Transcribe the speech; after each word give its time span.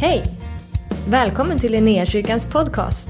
Hej! 0.00 0.22
Välkommen 1.10 1.58
till 1.58 1.72
Linnéakyrkans 1.72 2.46
podcast. 2.52 3.08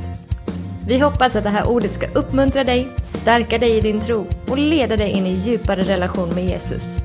Vi 0.88 0.98
hoppas 0.98 1.36
att 1.36 1.44
det 1.44 1.50
här 1.50 1.68
ordet 1.68 1.92
ska 1.92 2.06
uppmuntra 2.14 2.64
dig, 2.64 2.88
stärka 3.02 3.58
dig 3.58 3.76
i 3.76 3.80
din 3.80 4.00
tro 4.00 4.26
och 4.48 4.58
leda 4.58 4.96
dig 4.96 5.10
in 5.10 5.26
i 5.26 5.30
djupare 5.30 5.82
relation 5.82 6.28
med 6.34 6.44
Jesus. 6.44 6.98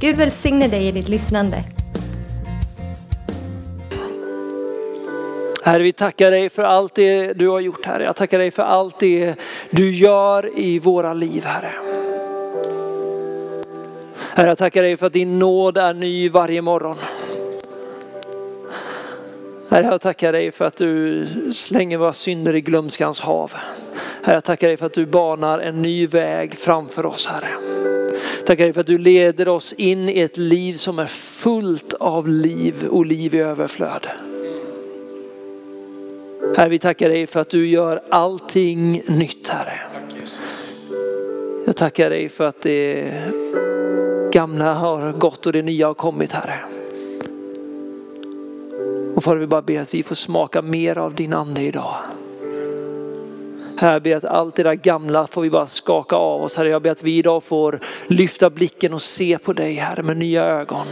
Gud 0.00 0.16
välsigne 0.16 0.68
dig 0.68 0.88
i 0.88 0.92
ditt 0.92 1.08
lyssnande. 1.08 1.64
Herre, 5.64 5.82
vi 5.82 5.92
tackar 5.92 6.30
dig 6.30 6.50
för 6.50 6.62
allt 6.62 6.94
det 6.94 7.32
du 7.32 7.48
har 7.48 7.60
gjort, 7.60 7.86
Herre. 7.86 8.04
Jag 8.04 8.16
tackar 8.16 8.38
dig 8.38 8.50
för 8.50 8.62
allt 8.62 8.98
det 8.98 9.34
du 9.70 9.94
gör 9.94 10.58
i 10.58 10.78
våra 10.78 11.14
liv, 11.14 11.44
Herre. 11.44 11.72
Herre, 14.34 14.48
jag 14.48 14.58
tackar 14.58 14.82
dig 14.82 14.96
för 14.96 15.06
att 15.06 15.12
din 15.12 15.38
nåd 15.38 15.76
är 15.76 15.94
ny 15.94 16.28
varje 16.28 16.62
morgon. 16.62 16.96
Herre, 19.70 19.86
jag 19.86 20.00
tackar 20.00 20.32
dig 20.32 20.52
för 20.52 20.64
att 20.64 20.76
du 20.76 21.26
slänger 21.52 21.98
våra 21.98 22.12
synder 22.12 22.54
i 22.54 22.60
glömskans 22.60 23.20
hav. 23.20 23.52
Herre, 24.22 24.36
jag 24.36 24.44
tackar 24.44 24.68
dig 24.68 24.76
för 24.76 24.86
att 24.86 24.92
du 24.92 25.06
banar 25.06 25.58
en 25.58 25.82
ny 25.82 26.06
väg 26.06 26.54
framför 26.54 27.06
oss, 27.06 27.26
Herre. 27.26 27.48
Tackar 28.46 28.64
dig 28.64 28.72
för 28.72 28.80
att 28.80 28.86
du 28.86 28.98
leder 28.98 29.48
oss 29.48 29.72
in 29.72 30.08
i 30.08 30.20
ett 30.20 30.36
liv 30.36 30.74
som 30.74 30.98
är 30.98 31.06
fullt 31.06 31.92
av 31.92 32.28
liv 32.28 32.86
och 32.90 33.06
liv 33.06 33.34
i 33.34 33.38
överflöd. 33.38 34.06
Herre, 36.56 36.68
vi 36.68 36.78
tackar 36.78 37.08
dig 37.08 37.26
för 37.26 37.40
att 37.40 37.50
du 37.50 37.66
gör 37.66 38.00
allting 38.08 39.02
nytt, 39.06 39.48
Herre. 39.48 39.80
Jag 41.66 41.76
tackar 41.76 42.10
dig 42.10 42.28
för 42.28 42.44
att 42.44 42.62
det 42.62 43.12
gamla 44.32 44.74
har 44.74 45.12
gått 45.12 45.46
och 45.46 45.52
det 45.52 45.62
nya 45.62 45.86
har 45.86 45.94
kommit, 45.94 46.32
Herre. 46.32 46.79
Och 49.14 49.24
Fader, 49.24 49.40
vi 49.40 49.46
bara 49.46 49.62
ber 49.62 49.80
att 49.80 49.94
vi 49.94 50.02
får 50.02 50.14
smaka 50.14 50.62
mer 50.62 50.98
av 50.98 51.14
din 51.14 51.32
ande 51.32 51.60
idag. 51.60 51.94
Herre, 53.76 53.92
jag 53.92 54.02
ber 54.02 54.16
att 54.16 54.24
allt 54.24 54.56
det 54.56 54.62
där 54.62 54.74
gamla 54.74 55.26
får 55.26 55.42
vi 55.42 55.50
bara 55.50 55.66
skaka 55.66 56.16
av 56.16 56.42
oss. 56.42 56.56
Herre, 56.56 56.68
jag 56.68 56.82
ber 56.82 56.90
att 56.90 57.02
vi 57.02 57.18
idag 57.18 57.44
får 57.44 57.80
lyfta 58.06 58.50
blicken 58.50 58.94
och 58.94 59.02
se 59.02 59.38
på 59.38 59.52
dig, 59.52 59.74
Herre, 59.74 60.02
med 60.02 60.16
nya 60.16 60.44
ögon. 60.44 60.86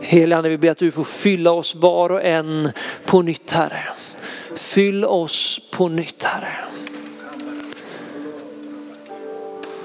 Helige 0.00 0.36
Ande, 0.36 0.48
vi 0.48 0.58
ber 0.58 0.70
att 0.70 0.78
du 0.78 0.90
får 0.90 1.04
fylla 1.04 1.52
oss 1.52 1.74
var 1.74 2.12
och 2.12 2.24
en 2.24 2.72
på 3.06 3.22
nytt, 3.22 3.50
Herre. 3.50 3.82
Fyll 4.56 5.04
oss 5.04 5.60
på 5.70 5.88
nytt, 5.88 6.24
Herre. 6.24 6.56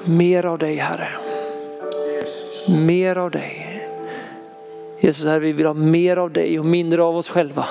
Mer 0.06 0.46
av 0.46 0.58
dig, 0.58 0.76
Herre. 0.76 1.10
Mer 2.68 3.16
av 3.16 3.32
dig. 3.32 3.65
Jesus, 5.00 5.26
Herre, 5.26 5.40
vi 5.40 5.54
vill 5.54 5.66
ha 5.66 5.74
mer 5.74 6.18
av 6.18 6.32
dig 6.32 6.60
och 6.60 6.66
mindre 6.66 7.04
av 7.04 7.18
oss 7.18 7.30
själva. 7.30 7.68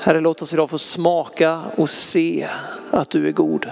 Herre, 0.00 0.20
låt 0.20 0.42
oss 0.42 0.52
idag 0.52 0.70
få 0.70 0.78
smaka 0.78 1.60
och 1.76 1.90
se 1.90 2.48
att 2.90 3.10
du 3.10 3.28
är 3.28 3.32
god. 3.32 3.70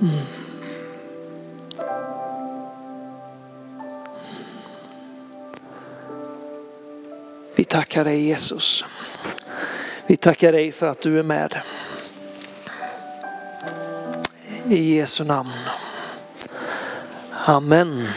Mm. 0.00 0.24
Vi 7.56 7.64
tackar 7.64 8.04
dig 8.04 8.26
Jesus. 8.26 8.84
Vi 10.06 10.16
tackar 10.16 10.52
dig 10.52 10.72
för 10.72 10.88
att 10.88 11.00
du 11.00 11.18
är 11.18 11.22
med. 11.22 11.54
I 14.70 14.96
Jesu 14.96 15.24
namn. 15.24 15.50
Amen. 17.46 18.08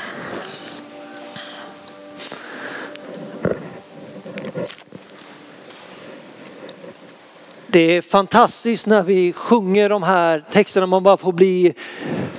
Det 7.67 7.79
är 7.79 8.01
fantastiskt 8.01 8.87
när 8.87 9.03
vi 9.03 9.33
sjunger 9.33 9.89
de 9.89 10.03
här 10.03 10.43
texterna, 10.51 10.85
man 10.85 11.03
bara 11.03 11.17
får 11.17 11.31
bli 11.31 11.73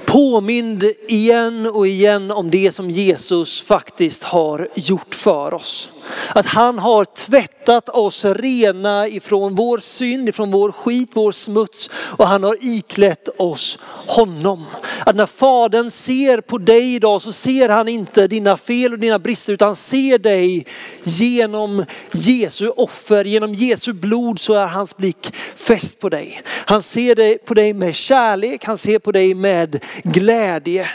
påmind 0.06 0.84
igen 1.08 1.66
och 1.66 1.86
igen 1.86 2.30
om 2.30 2.50
det 2.50 2.72
som 2.72 2.90
Jesus 2.90 3.62
faktiskt 3.62 4.22
har 4.22 4.68
gjort 4.74 5.14
för 5.14 5.54
oss. 5.54 5.90
Att 6.28 6.46
han 6.46 6.78
har 6.78 7.04
tvättat 7.28 7.88
oss 7.88 8.24
rena 8.24 9.08
ifrån 9.08 9.54
vår 9.54 9.78
synd, 9.78 10.28
ifrån 10.28 10.50
vår 10.50 10.72
skit, 10.72 11.10
vår 11.12 11.32
smuts 11.32 11.90
och 11.94 12.26
han 12.26 12.42
har 12.42 12.56
iklätt 12.60 13.28
oss 13.36 13.78
honom. 14.06 14.64
Att 15.06 15.16
när 15.16 15.26
fadern 15.26 15.90
ser 15.90 16.40
på 16.40 16.58
dig 16.58 16.94
idag 16.94 17.22
så 17.22 17.32
ser 17.32 17.68
han 17.68 17.88
inte 17.88 18.26
dina 18.26 18.56
fel 18.56 18.92
och 18.92 18.98
dina 18.98 19.18
brister 19.18 19.52
utan 19.52 19.74
ser 19.74 20.18
dig 20.18 20.66
genom 21.02 21.84
Jesu 22.12 22.68
offer, 22.68 23.24
genom 23.24 23.54
Jesu 23.54 23.92
blod 23.92 24.40
så 24.40 24.54
är 24.54 24.66
hans 24.66 24.96
blick 24.96 25.34
fäst 25.56 26.00
på 26.00 26.08
dig. 26.08 26.42
Han 26.46 26.82
ser 26.82 27.14
dig, 27.14 27.38
på 27.38 27.54
dig 27.54 27.72
med 27.72 27.94
kärlek, 27.94 28.64
han 28.64 28.78
ser 28.78 28.98
på 28.98 29.12
dig 29.12 29.34
med 29.34 29.84
glädje. 30.02 30.88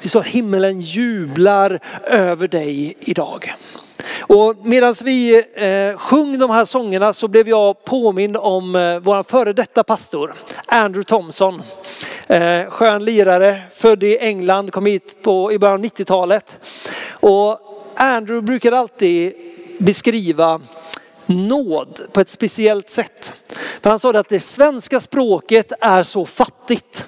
Det 0.00 0.06
är 0.06 0.08
så 0.08 0.18
att 0.18 0.26
himmelen 0.26 0.80
jublar 0.80 1.80
över 2.06 2.48
dig 2.48 2.96
idag. 3.00 3.54
Och 4.32 4.56
medan 4.62 4.94
vi 5.04 5.44
eh, 5.54 5.98
sjöng 5.98 6.38
de 6.38 6.50
här 6.50 6.64
sångerna 6.64 7.12
så 7.12 7.28
blev 7.28 7.48
jag 7.48 7.84
påmind 7.84 8.36
om 8.36 8.76
eh, 8.76 8.98
vår 8.98 9.22
före 9.22 9.52
detta 9.52 9.84
pastor, 9.84 10.34
Andrew 10.66 11.04
Thompson. 11.04 11.62
Eh, 12.26 12.70
skön 12.70 13.04
lirare, 13.04 13.62
född 13.70 14.02
i 14.02 14.18
England, 14.18 14.72
kom 14.72 14.86
hit 14.86 15.22
på, 15.22 15.52
i 15.52 15.58
början 15.58 15.80
av 15.80 15.84
90-talet. 15.84 16.60
Och 17.10 17.60
Andrew 17.96 18.46
brukade 18.46 18.78
alltid 18.78 19.32
beskriva 19.78 20.60
nåd 21.26 22.00
på 22.12 22.20
ett 22.20 22.30
speciellt 22.30 22.90
sätt. 22.90 23.34
För 23.82 23.90
han 23.90 23.98
sa 23.98 24.10
att 24.10 24.28
det 24.28 24.40
svenska 24.40 25.00
språket 25.00 25.72
är 25.80 26.02
så 26.02 26.24
fattigt. 26.24 27.06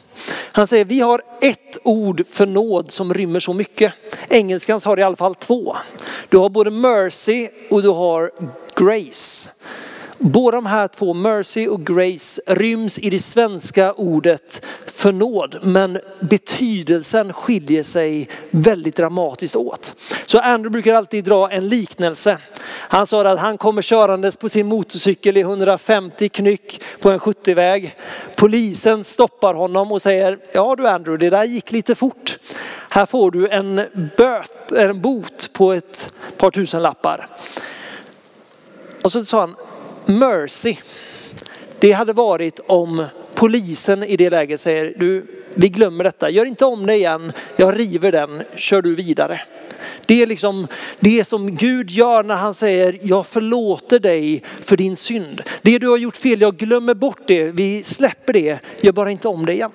Han 0.52 0.66
säger 0.66 0.84
vi 0.84 1.00
har 1.00 1.22
ett 1.40 1.78
ord 1.82 2.26
för 2.26 2.46
nåd 2.46 2.90
som 2.90 3.14
rymmer 3.14 3.40
så 3.40 3.52
mycket. 3.52 3.92
Engelskans 4.28 4.84
har 4.84 4.98
i 4.98 5.02
alla 5.02 5.16
fall 5.16 5.34
två. 5.34 5.76
Du 6.28 6.38
har 6.38 6.48
både 6.48 6.70
mercy 6.70 7.48
och 7.70 7.82
du 7.82 7.88
har 7.88 8.30
grace. 8.76 9.50
Båda 10.24 10.56
de 10.56 10.66
här 10.66 10.88
två, 10.88 11.14
mercy 11.14 11.68
och 11.68 11.86
grace, 11.86 12.42
ryms 12.46 12.98
i 12.98 13.10
det 13.10 13.18
svenska 13.18 13.92
ordet 13.92 14.66
för 14.86 15.12
nåd. 15.12 15.58
Men 15.62 15.98
betydelsen 16.20 17.32
skiljer 17.32 17.82
sig 17.82 18.28
väldigt 18.50 18.96
dramatiskt 18.96 19.56
åt. 19.56 19.94
Så 20.26 20.38
Andrew 20.38 20.70
brukar 20.70 20.94
alltid 20.94 21.24
dra 21.24 21.50
en 21.50 21.68
liknelse. 21.68 22.38
Han 22.64 23.06
sa 23.06 23.28
att 23.28 23.40
han 23.40 23.58
kommer 23.58 23.82
körandes 23.82 24.36
på 24.36 24.48
sin 24.48 24.66
motorcykel 24.66 25.36
i 25.36 25.40
150 25.40 26.28
knyck 26.28 26.82
på 27.00 27.10
en 27.10 27.18
70-väg. 27.18 27.96
Polisen 28.36 29.04
stoppar 29.04 29.54
honom 29.54 29.92
och 29.92 30.02
säger, 30.02 30.38
ja 30.52 30.74
du 30.76 30.88
Andrew, 30.88 31.26
det 31.26 31.36
där 31.36 31.44
gick 31.44 31.72
lite 31.72 31.94
fort. 31.94 32.38
Här 32.88 33.06
får 33.06 33.30
du 33.30 33.48
en, 33.48 33.80
böt, 34.16 34.72
en 34.72 35.00
bot 35.00 35.50
på 35.52 35.72
ett 35.72 36.12
par 36.36 36.50
tusen 36.50 36.82
lappar. 36.82 37.28
Och 39.02 39.12
så 39.12 39.24
sa 39.24 39.40
han, 39.40 39.54
mercy. 40.06 40.76
Det 41.78 41.92
hade 41.92 42.12
varit 42.12 42.60
om 42.66 43.04
polisen 43.34 44.02
i 44.02 44.16
det 44.16 44.30
läget 44.30 44.60
säger, 44.60 44.94
du, 44.96 45.26
vi 45.54 45.68
glömmer 45.68 46.04
detta, 46.04 46.30
gör 46.30 46.46
inte 46.46 46.64
om 46.64 46.86
det 46.86 46.94
igen, 46.94 47.32
jag 47.56 47.78
river 47.78 48.12
den, 48.12 48.42
kör 48.56 48.82
du 48.82 48.94
vidare. 48.94 49.40
Det 50.06 50.22
är 50.22 50.26
liksom 50.26 50.66
det 51.00 51.24
som 51.24 51.56
Gud 51.56 51.90
gör 51.90 52.22
när 52.22 52.34
han 52.34 52.54
säger, 52.54 52.98
jag 53.02 53.26
förlåter 53.26 53.98
dig 53.98 54.42
för 54.60 54.76
din 54.76 54.96
synd. 54.96 55.42
Det 55.62 55.78
du 55.78 55.88
har 55.88 55.96
gjort 55.96 56.16
fel, 56.16 56.40
jag 56.40 56.56
glömmer 56.56 56.94
bort 56.94 57.20
det, 57.26 57.44
vi 57.44 57.82
släpper 57.82 58.32
det, 58.32 58.58
gör 58.80 58.92
bara 58.92 59.10
inte 59.10 59.28
om 59.28 59.46
det 59.46 59.52
igen. 59.52 59.72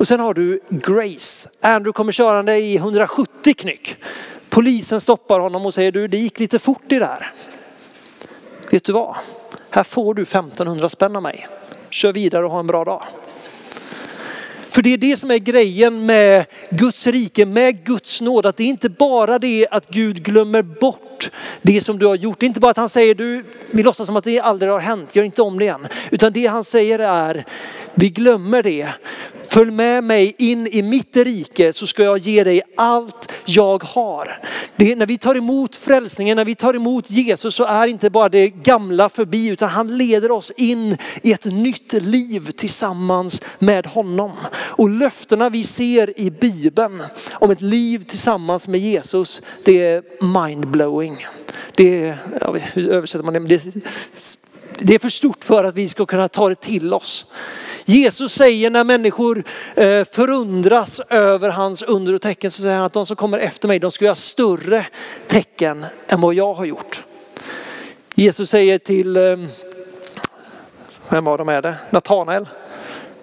Och 0.00 0.08
sen 0.08 0.20
har 0.20 0.34
du 0.34 0.60
Grace. 0.68 1.48
Andrew 1.60 1.92
kommer 1.92 2.12
körande 2.12 2.56
i 2.56 2.76
170 2.76 3.54
knyck. 3.54 3.96
Polisen 4.48 5.00
stoppar 5.00 5.40
honom 5.40 5.66
och 5.66 5.74
säger, 5.74 5.92
du 5.92 6.08
det 6.08 6.18
gick 6.18 6.40
lite 6.40 6.58
fort 6.58 6.82
det 6.86 6.98
där. 6.98 7.32
Vet 8.70 8.84
du 8.84 8.92
vad? 8.92 9.16
Här 9.70 9.82
får 9.82 10.14
du 10.14 10.22
1500 10.22 10.88
spänn 10.88 11.16
av 11.16 11.22
mig. 11.22 11.46
Kör 11.90 12.12
vidare 12.12 12.44
och 12.44 12.52
ha 12.52 12.60
en 12.60 12.66
bra 12.66 12.84
dag. 12.84 13.02
För 14.70 14.82
det 14.82 14.92
är 14.92 14.98
det 14.98 15.16
som 15.16 15.30
är 15.30 15.38
grejen 15.38 16.06
med 16.06 16.46
Guds 16.70 17.06
rike, 17.06 17.46
med 17.46 17.84
Guds 17.84 18.20
nåd. 18.20 18.46
Att 18.46 18.56
det 18.56 18.64
är 18.64 18.68
inte 18.68 18.90
bara 18.90 19.38
det 19.38 19.68
att 19.70 19.86
Gud 19.86 20.22
glömmer 20.22 20.62
bort 20.62 21.09
det 21.62 21.80
som 21.80 21.98
du 21.98 22.06
har 22.06 22.14
gjort. 22.14 22.40
Det 22.40 22.46
är 22.46 22.48
inte 22.48 22.60
bara 22.60 22.70
att 22.70 22.76
han 22.76 22.88
säger, 22.88 23.14
du, 23.14 23.44
vi 23.70 23.82
låtsas 23.82 24.06
som 24.06 24.16
att 24.16 24.24
det 24.24 24.40
aldrig 24.40 24.72
har 24.72 24.80
hänt, 24.80 25.16
gör 25.16 25.24
inte 25.24 25.42
om 25.42 25.58
det 25.58 25.64
igen. 25.64 25.86
Utan 26.10 26.32
det 26.32 26.46
han 26.46 26.64
säger 26.64 26.98
är, 26.98 27.44
vi 27.94 28.08
glömmer 28.08 28.62
det. 28.62 28.88
Följ 29.42 29.70
med 29.70 30.04
mig 30.04 30.34
in 30.38 30.66
i 30.66 30.82
mitt 30.82 31.16
rike 31.16 31.72
så 31.72 31.86
ska 31.86 32.02
jag 32.02 32.18
ge 32.18 32.44
dig 32.44 32.62
allt 32.76 33.32
jag 33.44 33.84
har. 33.84 34.38
Det, 34.76 34.96
när 34.96 35.06
vi 35.06 35.18
tar 35.18 35.34
emot 35.34 35.76
frälsningen, 35.76 36.36
när 36.36 36.44
vi 36.44 36.54
tar 36.54 36.74
emot 36.74 37.10
Jesus 37.10 37.54
så 37.54 37.64
är 37.64 37.86
inte 37.86 38.10
bara 38.10 38.28
det 38.28 38.48
gamla 38.48 39.08
förbi 39.08 39.48
utan 39.48 39.68
han 39.68 39.98
leder 39.98 40.30
oss 40.30 40.52
in 40.56 40.96
i 41.22 41.32
ett 41.32 41.44
nytt 41.44 41.92
liv 41.92 42.50
tillsammans 42.50 43.42
med 43.58 43.86
honom. 43.86 44.32
Och 44.52 44.90
löftena 44.90 45.48
vi 45.48 45.64
ser 45.64 46.20
i 46.20 46.30
Bibeln 46.30 47.02
om 47.32 47.50
ett 47.50 47.62
liv 47.62 48.04
tillsammans 48.04 48.68
med 48.68 48.80
Jesus, 48.80 49.42
det 49.64 49.86
är 49.86 50.02
mindblowing. 50.24 51.09
Det 51.74 52.06
är, 52.06 52.18
ja, 52.40 52.56
hur 52.72 52.90
översätter 52.90 53.24
man 53.24 53.34
det? 53.34 53.40
det? 53.40 53.74
Det 54.78 54.94
är 54.94 54.98
för 54.98 55.08
stort 55.08 55.44
för 55.44 55.64
att 55.64 55.74
vi 55.74 55.88
ska 55.88 56.06
kunna 56.06 56.28
ta 56.28 56.48
det 56.48 56.60
till 56.60 56.94
oss. 56.94 57.26
Jesus 57.84 58.32
säger 58.32 58.70
när 58.70 58.84
människor 58.84 59.44
eh, 59.74 60.04
förundras 60.04 61.00
över 61.00 61.48
hans 61.48 61.82
under 61.82 62.14
och 62.14 62.22
tecken 62.22 62.50
så 62.50 62.62
säger 62.62 62.76
han 62.76 62.84
att 62.84 62.92
de 62.92 63.06
som 63.06 63.16
kommer 63.16 63.38
efter 63.38 63.68
mig 63.68 63.78
de 63.78 63.90
ska 63.90 64.04
göra 64.04 64.14
större 64.14 64.86
tecken 65.26 65.86
än 66.08 66.20
vad 66.20 66.34
jag 66.34 66.54
har 66.54 66.64
gjort. 66.64 67.04
Jesus 68.14 68.50
säger 68.50 68.78
till, 68.78 69.16
eh, 69.16 69.36
vem 71.08 71.24
var 71.24 71.38
de 71.38 71.48
är 71.48 71.62
det? 71.62 71.74
Natanael, 71.90 72.48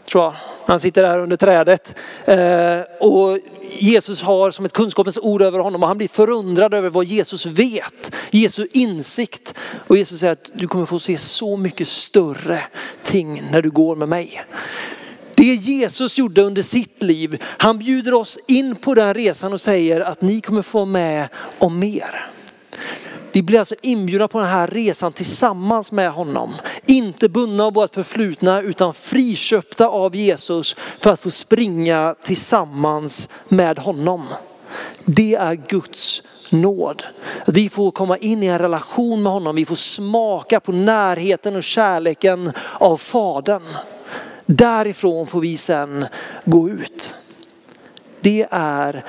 tror 0.06 0.24
jag. 0.24 0.34
Han 0.66 0.80
sitter 0.80 1.02
där 1.02 1.20
under 1.20 1.36
trädet. 1.36 1.96
Eh, 2.26 2.82
och 3.00 3.40
Jesus 3.72 4.22
har 4.22 4.52
som 4.52 4.66
ett 4.66 4.74
kunskapens 4.74 5.18
ord 5.18 5.42
över 5.42 5.60
honom 5.60 5.82
och 5.84 5.88
han 5.88 5.98
blir 5.98 6.08
förundrad 6.08 6.74
över 6.74 6.90
vad 6.90 7.06
Jesus 7.06 7.46
vet. 7.46 8.16
Jesu 8.32 8.68
insikt. 8.72 9.54
Och 9.88 9.98
Jesus 9.98 10.20
säger 10.20 10.34
att 10.34 10.52
du 10.54 10.68
kommer 10.68 10.86
få 10.86 11.00
se 11.00 11.18
så 11.18 11.58
mycket 11.58 11.88
större 11.88 12.64
ting 13.04 13.44
när 13.52 13.62
du 13.62 13.70
går 13.70 13.96
med 13.96 14.10
mig. 14.10 14.44
Det 15.36 15.44
Jesus 15.44 16.18
gjorde 16.18 16.42
under 16.42 16.62
sitt 16.62 17.04
liv, 17.04 17.44
han 17.44 17.80
bjuder 17.80 18.14
oss 18.14 18.40
in 18.48 18.76
på 18.76 18.94
den 18.94 19.14
resan 19.14 19.54
och 19.54 19.62
säger 19.62 20.02
att 20.02 20.22
ni 20.22 20.42
kommer 20.42 20.62
få 20.62 20.86
med 20.86 21.28
om 21.58 21.80
mer. 21.80 22.30
Vi 23.32 23.44
blir 23.44 23.60
alltså 23.60 23.76
inbjudna 23.82 24.28
på 24.28 24.40
den 24.40 24.48
här 24.48 24.68
resan 24.68 25.14
tillsammans 25.14 25.92
med 25.92 26.12
honom. 26.12 26.56
Inte 26.86 27.30
bundna 27.30 27.66
av 27.66 27.74
vårt 27.74 27.96
förflutna 27.96 28.62
utan 28.62 28.94
friköpta 28.94 29.88
av 29.88 30.16
Jesus 30.16 30.76
för 31.00 31.10
att 31.10 31.20
få 31.20 31.32
springa 31.32 32.16
tillsammans 32.24 33.30
med 33.50 33.80
honom. 33.80 34.26
Det 35.06 35.36
är 35.36 35.56
Guds 35.56 36.24
nåd. 36.50 37.04
Att 37.46 37.54
vi 37.54 37.70
får 37.70 37.92
komma 37.92 38.18
in 38.18 38.44
i 38.44 38.46
en 38.46 38.60
relation 38.60 39.24
med 39.24 39.32
honom. 39.32 39.56
Vi 39.56 39.66
får 39.66 39.76
smaka 39.76 40.60
på 40.60 40.72
närheten 40.72 41.56
och 41.56 41.64
kärleken 41.64 42.52
av 42.74 42.98
Fadern. 42.98 43.64
Därifrån 44.46 45.28
får 45.28 45.42
vi 45.42 45.58
sen 45.58 46.06
gå 46.46 46.70
ut. 46.70 47.16
Det 48.20 48.48
är 48.52 49.06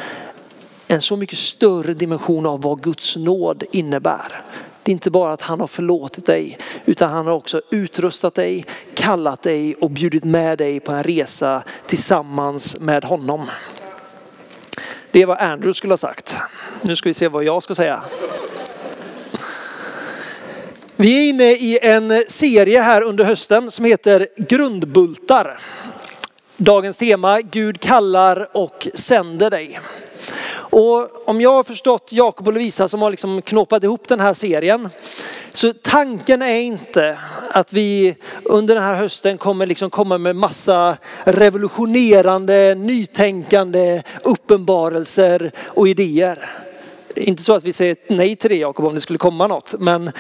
en 0.89 1.03
så 1.03 1.17
mycket 1.17 1.39
större 1.39 1.95
dimension 1.95 2.47
av 2.47 2.61
vad 2.63 2.83
Guds 2.83 3.17
nåd 3.17 3.65
innebär. 3.73 4.43
Det 4.83 4.91
är 4.91 4.93
inte 4.93 5.11
bara 5.11 5.33
att 5.33 5.43
han 5.43 5.61
har 5.61 5.67
förlåtit 5.67 6.27
dig 6.27 6.59
utan 6.85 7.11
han 7.11 7.27
har 7.27 7.33
också 7.33 7.63
utrustat 7.71 8.35
dig, 8.35 8.67
kallat 8.95 9.43
dig 9.43 9.75
och 9.75 9.91
bjudit 9.91 10.25
med 10.25 10.59
dig 10.59 10.81
på 10.81 10.93
en 10.93 11.03
resa 11.03 11.63
tillsammans 11.87 12.81
med 12.81 13.05
honom. 13.05 13.47
Det 15.11 15.23
är 15.23 15.27
vad 15.27 15.39
Andrew 15.39 15.75
skulle 15.75 15.93
ha 15.93 15.99
sagt. 15.99 16.37
Nu 16.83 16.97
ska 16.97 17.09
vi 17.09 17.15
se 17.15 17.29
vad 17.29 17.45
jag 17.45 17.63
ska 17.63 17.75
säga. 17.75 18.03
Vi 20.97 21.19
är 21.19 21.29
inne 21.29 21.53
i 21.53 21.79
en 21.83 22.25
serie 22.29 22.81
här 22.81 23.03
under 23.03 23.25
hösten 23.25 23.71
som 23.71 23.85
heter 23.85 24.29
Grundbultar. 24.37 25.61
Dagens 26.61 26.97
tema, 26.97 27.41
Gud 27.41 27.81
kallar 27.81 28.49
och 28.57 28.89
sänder 28.95 29.51
dig. 29.51 29.81
Och 30.51 31.29
om 31.29 31.41
jag 31.41 31.53
har 31.53 31.63
förstått 31.63 32.13
Jakob 32.13 32.47
och 32.47 32.53
Lovisa 32.53 32.89
som 32.89 33.03
har 33.03 33.11
liksom 33.11 33.43
knåpat 33.43 33.85
ihop 33.85 34.09
den 34.09 34.21
här 34.21 34.35
serien. 34.35 34.89
Så 35.53 35.73
tanken 35.73 36.43
är 36.43 36.61
inte 36.61 37.19
att 37.51 37.73
vi 37.73 38.17
under 38.43 38.75
den 38.75 38.85
här 38.85 38.95
hösten 38.95 39.39
kommer 39.39 39.67
liksom 39.67 39.91
komma 39.91 40.19
med 40.19 40.37
massa 40.37 40.97
revolutionerande, 41.25 42.75
nytänkande 42.75 44.03
uppenbarelser 44.23 45.53
och 45.67 45.89
idéer. 45.89 46.51
Inte 47.17 47.43
så 47.43 47.53
att 47.53 47.65
vi 47.65 47.73
säger 47.73 47.97
nej 48.09 48.37
till 48.37 48.51
det 48.51 48.57
Jakob 48.57 48.87
om 48.87 48.95
det 48.95 49.01
skulle 49.01 49.19
komma 49.19 49.47
något. 49.47 49.75
Men 49.79 50.13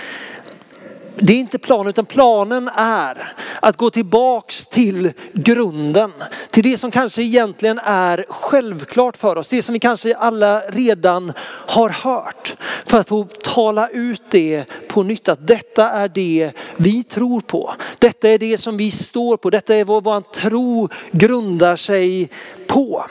det 1.20 1.32
är 1.32 1.38
inte 1.38 1.58
planen 1.58 1.88
utan 1.88 2.06
planen 2.06 2.70
är 2.74 3.34
att 3.60 3.76
gå 3.76 3.90
tillbaks 3.90 4.66
till 4.66 5.12
grunden. 5.32 6.12
Till 6.50 6.62
det 6.62 6.76
som 6.76 6.90
kanske 6.90 7.22
egentligen 7.22 7.78
är 7.78 8.26
självklart 8.28 9.16
för 9.16 9.36
oss. 9.36 9.48
Det 9.48 9.62
som 9.62 9.72
vi 9.72 9.78
kanske 9.78 10.16
alla 10.16 10.60
redan 10.60 11.32
har 11.66 11.90
hört. 11.90 12.56
För 12.84 12.98
att 12.98 13.08
få 13.08 13.24
tala 13.24 13.88
ut 13.88 14.22
det 14.30 14.64
på 14.88 15.02
nytt. 15.02 15.28
Att 15.28 15.46
detta 15.46 15.90
är 15.90 16.08
det 16.08 16.52
vi 16.76 17.04
tror 17.04 17.40
på. 17.40 17.74
Detta 17.98 18.28
är 18.28 18.38
det 18.38 18.58
som 18.58 18.76
vi 18.76 18.90
står 18.90 19.36
på. 19.36 19.50
Detta 19.50 19.74
är 19.74 19.84
vad 19.84 20.04
vår 20.04 20.20
tro 20.20 20.88
grundar 21.10 21.76
sig 21.76 22.30
på. 22.66 23.06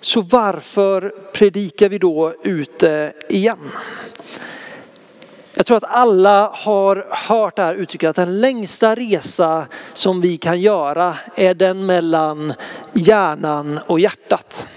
Så 0.00 0.20
varför 0.20 1.12
predikar 1.32 1.88
vi 1.88 1.98
då 1.98 2.34
ute 2.42 3.12
igen? 3.28 3.70
Jag 5.58 5.66
tror 5.66 5.76
att 5.76 5.84
alla 5.84 6.50
har 6.54 7.06
hört 7.10 7.56
det 7.56 7.62
här 7.62 7.74
uttrycket 7.74 8.10
att 8.10 8.16
den 8.16 8.40
längsta 8.40 8.94
resa 8.94 9.66
som 9.94 10.20
vi 10.20 10.36
kan 10.36 10.60
göra 10.60 11.16
är 11.34 11.54
den 11.54 11.86
mellan 11.86 12.54
hjärnan 12.92 13.80
och 13.86 14.00
hjärtat. 14.00 14.68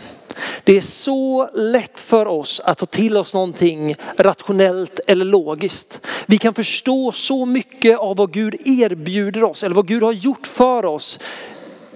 Det 0.63 0.77
är 0.77 0.81
så 0.81 1.49
lätt 1.53 2.01
för 2.01 2.25
oss 2.25 2.59
att 2.59 2.77
ta 2.77 2.85
till 2.85 3.17
oss 3.17 3.33
någonting 3.33 3.95
rationellt 4.17 4.99
eller 5.07 5.25
logiskt. 5.25 6.07
Vi 6.25 6.37
kan 6.37 6.53
förstå 6.53 7.11
så 7.11 7.45
mycket 7.45 7.97
av 7.97 8.15
vad 8.17 8.33
Gud 8.33 8.55
erbjuder 8.65 9.43
oss 9.43 9.63
eller 9.63 9.75
vad 9.75 9.87
Gud 9.87 10.03
har 10.03 10.11
gjort 10.11 10.47
för 10.47 10.85
oss 10.85 11.19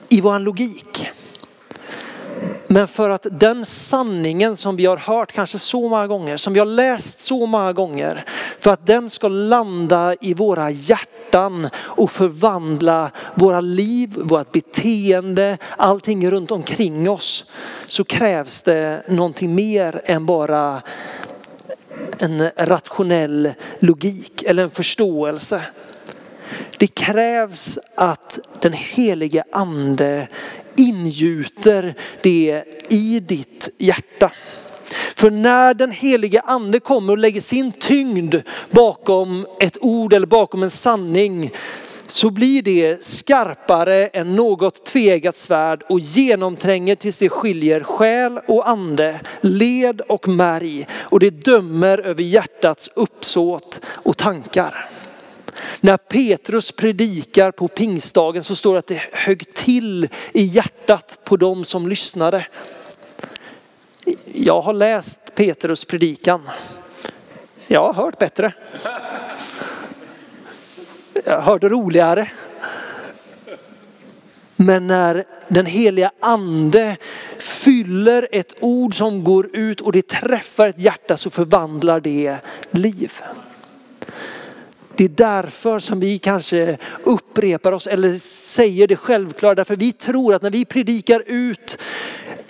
i 0.09 0.21
vår 0.21 0.39
logik. 0.39 1.09
Men 2.67 2.87
för 2.87 3.09
att 3.09 3.27
den 3.31 3.65
sanningen 3.65 4.55
som 4.55 4.75
vi 4.75 4.85
har 4.85 4.97
hört 4.97 5.31
kanske 5.31 5.59
så 5.59 5.89
många 5.89 6.07
gånger, 6.07 6.37
som 6.37 6.53
vi 6.53 6.59
har 6.59 6.65
läst 6.65 7.19
så 7.19 7.45
många 7.45 7.73
gånger, 7.73 8.25
för 8.59 8.71
att 8.71 8.85
den 8.85 9.09
ska 9.09 9.27
landa 9.27 10.15
i 10.21 10.33
våra 10.33 10.71
hjärtan 10.71 11.69
och 11.75 12.11
förvandla 12.11 13.11
våra 13.35 13.61
liv, 13.61 14.13
vårt 14.17 14.51
beteende, 14.51 15.57
allting 15.77 16.31
runt 16.31 16.51
omkring 16.51 17.09
oss, 17.09 17.45
så 17.85 18.03
krävs 18.03 18.63
det 18.63 19.03
någonting 19.07 19.55
mer 19.55 20.01
än 20.05 20.25
bara 20.25 20.81
en 22.17 22.49
rationell 22.57 23.53
logik 23.79 24.43
eller 24.43 24.63
en 24.63 24.69
förståelse. 24.69 25.61
Det 26.77 26.87
krävs 26.87 27.79
att 27.95 28.39
den 28.59 28.73
helige 28.73 29.43
ande 29.51 30.27
ingjuter 30.75 31.95
det 32.21 32.63
i 32.89 33.19
ditt 33.19 33.69
hjärta. 33.77 34.31
För 35.15 35.31
när 35.31 35.73
den 35.73 35.91
helige 35.91 36.41
ande 36.41 36.79
kommer 36.79 37.13
och 37.13 37.17
lägger 37.17 37.41
sin 37.41 37.71
tyngd 37.71 38.35
bakom 38.69 39.45
ett 39.59 39.77
ord 39.81 40.13
eller 40.13 40.27
bakom 40.27 40.63
en 40.63 40.69
sanning 40.69 41.51
så 42.07 42.29
blir 42.29 42.61
det 42.61 43.05
skarpare 43.05 44.07
än 44.07 44.35
något 44.35 44.85
tvegat 44.85 45.37
svärd 45.37 45.83
och 45.89 45.99
genomtränger 45.99 46.95
tills 46.95 47.19
det 47.19 47.29
skiljer 47.29 47.83
själ 47.83 48.39
och 48.47 48.69
ande, 48.69 49.19
led 49.41 50.01
och 50.01 50.27
märg 50.27 50.87
och 50.91 51.19
det 51.19 51.29
dömer 51.29 51.97
över 51.97 52.23
hjärtats 52.23 52.89
uppsåt 52.95 53.81
och 53.85 54.17
tankar. 54.17 54.89
När 55.81 55.97
Petrus 55.97 56.71
predikar 56.71 57.51
på 57.51 57.67
pingstdagen 57.67 58.43
så 58.43 58.55
står 58.55 58.73
det 58.73 58.79
att 58.79 58.87
det 58.87 59.01
högg 59.11 59.53
till 59.53 60.09
i 60.33 60.43
hjärtat 60.43 61.19
på 61.23 61.37
dem 61.37 61.65
som 61.65 61.87
lyssnade. 61.87 62.47
Jag 64.33 64.61
har 64.61 64.73
läst 64.73 65.35
Petrus 65.35 65.85
predikan. 65.85 66.49
Jag 67.67 67.93
har 67.93 67.93
hört 67.93 68.17
bättre. 68.17 68.53
Jag 71.23 71.41
hörde 71.41 71.69
roligare. 71.69 72.31
Men 74.55 74.87
när 74.87 75.23
den 75.47 75.65
heliga 75.65 76.11
ande 76.21 76.97
fyller 77.39 78.27
ett 78.31 78.55
ord 78.61 78.97
som 78.97 79.23
går 79.23 79.55
ut 79.55 79.81
och 79.81 79.91
det 79.91 80.07
träffar 80.07 80.67
ett 80.67 80.79
hjärta 80.79 81.17
så 81.17 81.29
förvandlar 81.29 81.99
det 81.99 82.37
liv. 82.71 83.11
Det 84.97 85.03
är 85.03 85.09
därför 85.09 85.79
som 85.79 85.99
vi 85.99 86.19
kanske 86.19 86.77
upprepar 87.03 87.71
oss 87.71 87.87
eller 87.87 88.17
säger 88.17 88.87
det 88.87 88.95
självklara. 88.95 89.55
Därför 89.55 89.75
vi 89.75 89.91
tror 89.91 90.33
att 90.33 90.41
när 90.41 90.49
vi 90.49 90.65
predikar 90.65 91.23
ut 91.25 91.77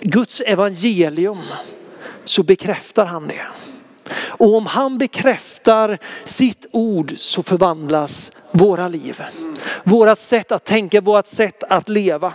Guds 0.00 0.40
evangelium 0.40 1.38
så 2.24 2.42
bekräftar 2.42 3.06
han 3.06 3.28
det. 3.28 3.42
Och 4.16 4.54
om 4.54 4.66
han 4.66 4.98
bekräftar 4.98 5.98
sitt 6.24 6.66
ord 6.70 7.14
så 7.16 7.42
förvandlas 7.42 8.32
våra 8.50 8.88
liv. 8.88 9.22
Vårat 9.84 10.20
sätt 10.20 10.52
att 10.52 10.64
tänka, 10.64 11.00
vårt 11.00 11.26
sätt 11.26 11.62
att 11.68 11.88
leva. 11.88 12.34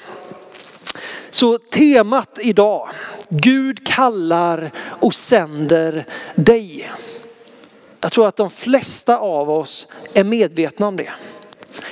Så 1.31 1.57
temat 1.57 2.39
idag, 2.41 2.89
Gud 3.29 3.87
kallar 3.87 4.71
och 4.77 5.13
sänder 5.13 6.05
dig. 6.35 6.91
Jag 8.01 8.11
tror 8.11 8.27
att 8.27 8.35
de 8.35 8.49
flesta 8.49 9.17
av 9.17 9.49
oss 9.49 9.87
är 10.13 10.23
medvetna 10.23 10.87
om 10.87 10.95
det. 10.95 11.11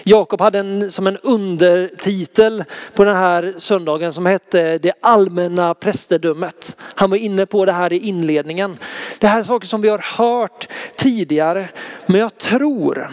Jakob 0.04 0.42
hade 0.42 0.60
en, 0.60 0.92
som 0.92 1.08
en 1.08 1.18
undertitel 1.18 2.64
på 2.94 3.04
den 3.04 3.16
här 3.16 3.54
söndagen 3.58 4.14
som 4.14 4.26
hette 4.26 4.78
det 4.78 4.94
allmänna 5.02 5.74
prästedömet. 5.74 6.76
Han 6.80 7.10
var 7.10 7.18
inne 7.18 7.46
på 7.46 7.66
det 7.66 7.72
här 7.72 7.94
i 7.94 7.98
inledningen. 7.98 8.78
Det 9.20 9.28
här 9.28 9.40
är 9.40 9.44
saker 9.44 9.68
som 9.68 9.82
vi 9.82 9.90
har 9.90 10.18
hört 10.18 10.68
tidigare, 10.96 11.70
men 12.06 12.22
jag 12.22 12.38
tror 12.38 13.12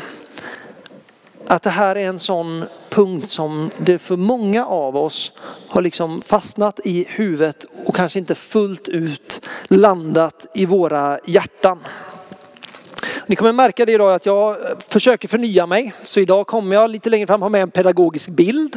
att 1.46 1.62
det 1.62 1.70
här 1.70 1.96
är 1.96 2.08
en 2.08 2.18
sån 2.18 2.64
punkt 2.88 3.30
som 3.30 3.70
det 3.78 3.98
för 3.98 4.16
många 4.16 4.66
av 4.66 4.96
oss 4.96 5.32
har 5.68 5.82
liksom 5.82 6.22
fastnat 6.22 6.80
i 6.84 7.06
huvudet 7.08 7.66
och 7.84 7.96
kanske 7.96 8.18
inte 8.18 8.34
fullt 8.34 8.88
ut 8.88 9.40
landat 9.68 10.46
i 10.54 10.66
våra 10.66 11.18
hjärtan. 11.24 11.78
Ni 13.26 13.36
kommer 13.36 13.52
märka 13.52 13.84
det 13.84 13.92
idag 13.92 14.14
att 14.14 14.26
jag 14.26 14.50
eh, 14.50 14.76
försöker 14.88 15.28
förnya 15.28 15.66
mig. 15.66 15.92
Så 16.02 16.20
idag 16.20 16.46
kommer 16.46 16.76
jag 16.76 16.90
lite 16.90 17.10
längre 17.10 17.26
fram 17.26 17.42
ha 17.42 17.48
med 17.48 17.62
en 17.62 17.70
pedagogisk 17.70 18.28
bild. 18.28 18.76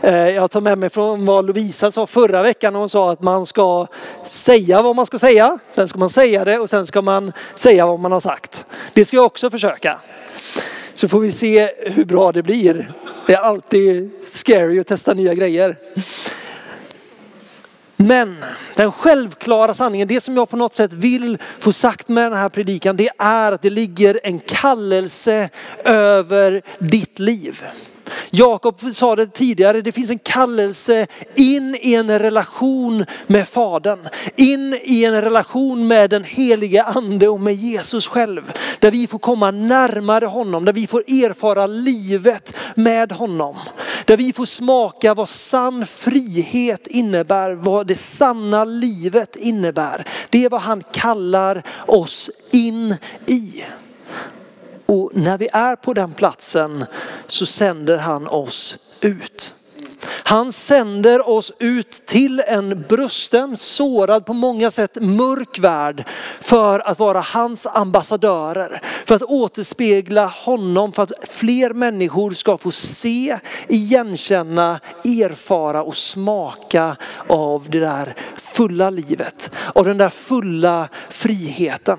Eh, 0.00 0.28
jag 0.28 0.50
tar 0.50 0.60
med 0.60 0.78
mig 0.78 0.90
från 0.90 1.24
vad 1.24 1.46
Lovisa 1.46 1.90
sa 1.90 2.06
förra 2.06 2.42
veckan. 2.42 2.74
Hon 2.74 2.88
sa 2.88 3.12
att 3.12 3.22
man 3.22 3.46
ska 3.46 3.86
säga 4.24 4.82
vad 4.82 4.96
man 4.96 5.06
ska 5.06 5.18
säga. 5.18 5.58
Sen 5.72 5.88
ska 5.88 5.98
man 5.98 6.10
säga 6.10 6.44
det 6.44 6.58
och 6.58 6.70
sen 6.70 6.86
ska 6.86 7.02
man 7.02 7.32
säga 7.54 7.86
vad 7.86 8.00
man 8.00 8.12
har 8.12 8.20
sagt. 8.20 8.66
Det 8.92 9.04
ska 9.04 9.16
jag 9.16 9.26
också 9.26 9.50
försöka. 9.50 10.00
Så 10.94 11.08
får 11.08 11.20
vi 11.20 11.32
se 11.32 11.70
hur 11.78 12.04
bra 12.04 12.32
det 12.32 12.42
blir. 12.42 12.92
Det 13.26 13.34
är 13.34 13.40
alltid 13.40 14.10
scary 14.26 14.80
att 14.80 14.86
testa 14.86 15.14
nya 15.14 15.34
grejer. 15.34 15.76
Men 17.96 18.44
den 18.76 18.92
självklara 18.92 19.74
sanningen, 19.74 20.08
det 20.08 20.20
som 20.20 20.36
jag 20.36 20.50
på 20.50 20.56
något 20.56 20.74
sätt 20.74 20.92
vill 20.92 21.38
få 21.58 21.72
sagt 21.72 22.08
med 22.08 22.32
den 22.32 22.38
här 22.38 22.48
predikan, 22.48 22.96
det 22.96 23.10
är 23.18 23.52
att 23.52 23.62
det 23.62 23.70
ligger 23.70 24.20
en 24.22 24.38
kallelse 24.38 25.48
över 25.84 26.62
ditt 26.78 27.18
liv. 27.18 27.64
Jakob 28.30 28.94
sa 28.94 29.16
det 29.16 29.26
tidigare, 29.26 29.82
det 29.82 29.92
finns 29.92 30.10
en 30.10 30.18
kallelse 30.18 31.06
in 31.34 31.76
i 31.80 31.94
en 31.94 32.18
relation 32.18 33.04
med 33.26 33.48
Fadern. 33.48 34.08
In 34.36 34.78
i 34.82 35.04
en 35.04 35.22
relation 35.22 35.86
med 35.86 36.10
den 36.10 36.24
helige 36.24 36.82
ande 36.82 37.28
och 37.28 37.40
med 37.40 37.54
Jesus 37.54 38.08
själv. 38.08 38.52
Där 38.78 38.90
vi 38.90 39.06
får 39.06 39.18
komma 39.18 39.50
närmare 39.50 40.26
honom, 40.26 40.64
där 40.64 40.72
vi 40.72 40.86
får 40.86 41.00
erfara 41.00 41.66
livet 41.66 42.52
med 42.74 43.12
honom. 43.12 43.56
Där 44.04 44.16
vi 44.16 44.32
får 44.32 44.46
smaka 44.46 45.14
vad 45.14 45.28
sann 45.28 45.86
frihet 45.86 46.86
innebär, 46.86 47.54
vad 47.54 47.86
det 47.86 47.94
sanna 47.94 48.64
livet 48.64 49.36
innebär. 49.36 50.06
Det 50.30 50.44
är 50.44 50.48
vad 50.48 50.60
han 50.60 50.82
kallar 50.92 51.62
oss 51.86 52.30
in 52.50 52.94
i. 53.26 53.64
Och 54.86 55.10
när 55.14 55.38
vi 55.38 55.48
är 55.52 55.76
på 55.76 55.94
den 55.94 56.14
platsen 56.14 56.84
så 57.26 57.46
sänder 57.46 57.98
han 57.98 58.26
oss 58.26 58.78
ut. 59.00 59.54
Han 60.08 60.52
sänder 60.52 61.28
oss 61.28 61.52
ut 61.58 61.90
till 61.90 62.42
en 62.46 62.84
brusten, 62.88 63.56
sårad 63.56 64.26
på 64.26 64.32
många 64.32 64.70
sätt 64.70 64.96
mörk 65.00 65.58
värld 65.58 66.04
för 66.40 66.88
att 66.88 66.98
vara 66.98 67.20
hans 67.20 67.66
ambassadörer. 67.66 68.82
För 69.06 69.14
att 69.14 69.22
återspegla 69.22 70.26
honom, 70.26 70.92
för 70.92 71.02
att 71.02 71.12
fler 71.28 71.72
människor 71.72 72.30
ska 72.30 72.58
få 72.58 72.70
se, 72.70 73.38
igenkänna, 73.68 74.80
erfara 75.04 75.82
och 75.82 75.96
smaka 75.96 76.96
av 77.26 77.66
det 77.70 77.80
där 77.80 78.14
fulla 78.36 78.90
livet. 78.90 79.50
Av 79.74 79.84
den 79.84 79.98
där 79.98 80.10
fulla 80.10 80.88
friheten. 81.10 81.98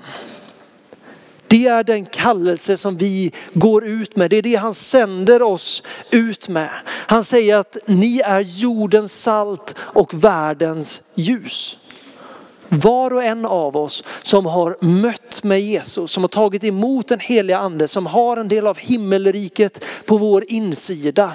Det 1.48 1.66
är 1.66 1.84
den 1.84 2.06
kallelse 2.06 2.76
som 2.76 2.96
vi 2.96 3.32
går 3.52 3.84
ut 3.84 4.16
med. 4.16 4.30
Det 4.30 4.36
är 4.36 4.42
det 4.42 4.54
han 4.54 4.74
sänder 4.74 5.42
oss 5.42 5.82
ut 6.10 6.48
med. 6.48 6.70
Han 6.86 7.24
säger 7.24 7.56
att 7.56 7.76
ni 7.86 8.20
är 8.20 8.40
jordens 8.40 9.22
salt 9.22 9.74
och 9.78 10.24
världens 10.24 11.02
ljus. 11.14 11.78
Var 12.68 13.12
och 13.12 13.24
en 13.24 13.44
av 13.44 13.76
oss 13.76 14.04
som 14.22 14.46
har 14.46 14.76
mött 14.80 15.42
med 15.42 15.60
Jesus, 15.60 16.12
som 16.12 16.22
har 16.22 16.28
tagit 16.28 16.64
emot 16.64 17.08
den 17.08 17.20
heliga 17.20 17.58
ande, 17.58 17.88
som 17.88 18.06
har 18.06 18.36
en 18.36 18.48
del 18.48 18.66
av 18.66 18.78
himmelriket 18.78 19.84
på 20.06 20.16
vår 20.16 20.44
insida, 20.48 21.32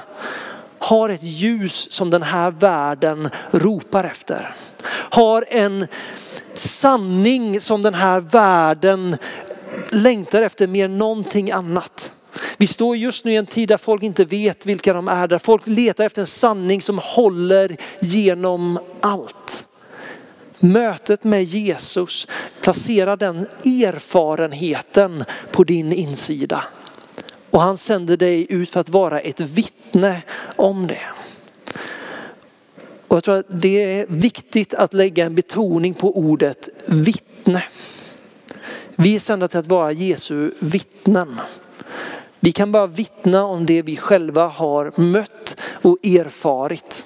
har 0.79 1.09
ett 1.09 1.23
ljus 1.23 1.91
som 1.91 2.09
den 2.09 2.23
här 2.23 2.51
världen 2.51 3.29
ropar 3.51 4.03
efter. 4.03 4.55
Har 4.89 5.45
en 5.49 5.87
sanning 6.53 7.59
som 7.59 7.83
den 7.83 7.93
här 7.93 8.19
världen 8.19 9.17
längtar 9.91 10.41
efter 10.41 10.67
mer 10.67 10.85
än 10.85 10.97
någonting 10.97 11.51
annat. 11.51 12.13
Vi 12.57 12.67
står 12.67 12.97
just 12.97 13.25
nu 13.25 13.33
i 13.33 13.35
en 13.35 13.45
tid 13.45 13.67
där 13.69 13.77
folk 13.77 14.03
inte 14.03 14.25
vet 14.25 14.65
vilka 14.65 14.93
de 14.93 15.07
är, 15.07 15.27
där 15.27 15.39
folk 15.39 15.67
letar 15.67 16.05
efter 16.05 16.21
en 16.21 16.27
sanning 16.27 16.81
som 16.81 16.99
håller 17.03 17.77
genom 18.01 18.79
allt. 19.01 19.65
Mötet 20.59 21.23
med 21.23 21.43
Jesus, 21.43 22.27
placera 22.61 23.15
den 23.15 23.39
erfarenheten 23.65 25.23
på 25.51 25.63
din 25.63 25.93
insida. 25.93 26.63
Och 27.49 27.61
han 27.61 27.77
sänder 27.77 28.17
dig 28.17 28.47
ut 28.49 28.69
för 28.69 28.79
att 28.79 28.89
vara 28.89 29.19
ett 29.19 29.39
vittne 29.39 30.21
om 30.55 30.87
det. 30.87 31.01
Och 33.07 33.17
jag 33.17 33.23
tror 33.23 33.35
att 33.35 33.61
det 33.61 33.99
är 33.99 34.05
viktigt 34.09 34.73
att 34.73 34.93
lägga 34.93 35.25
en 35.25 35.35
betoning 35.35 35.93
på 35.93 36.17
ordet 36.17 36.69
vittne. 36.85 37.63
Vi 38.95 39.15
är 39.15 39.19
sända 39.19 39.47
till 39.47 39.59
att 39.59 39.67
vara 39.67 39.91
Jesu 39.91 40.51
vittnen. 40.59 41.39
Vi 42.39 42.51
kan 42.51 42.71
bara 42.71 42.87
vittna 42.87 43.45
om 43.45 43.65
det 43.65 43.81
vi 43.81 43.97
själva 43.97 44.47
har 44.47 44.91
mött 44.95 45.57
och 45.81 45.97
erfarit. 46.05 47.05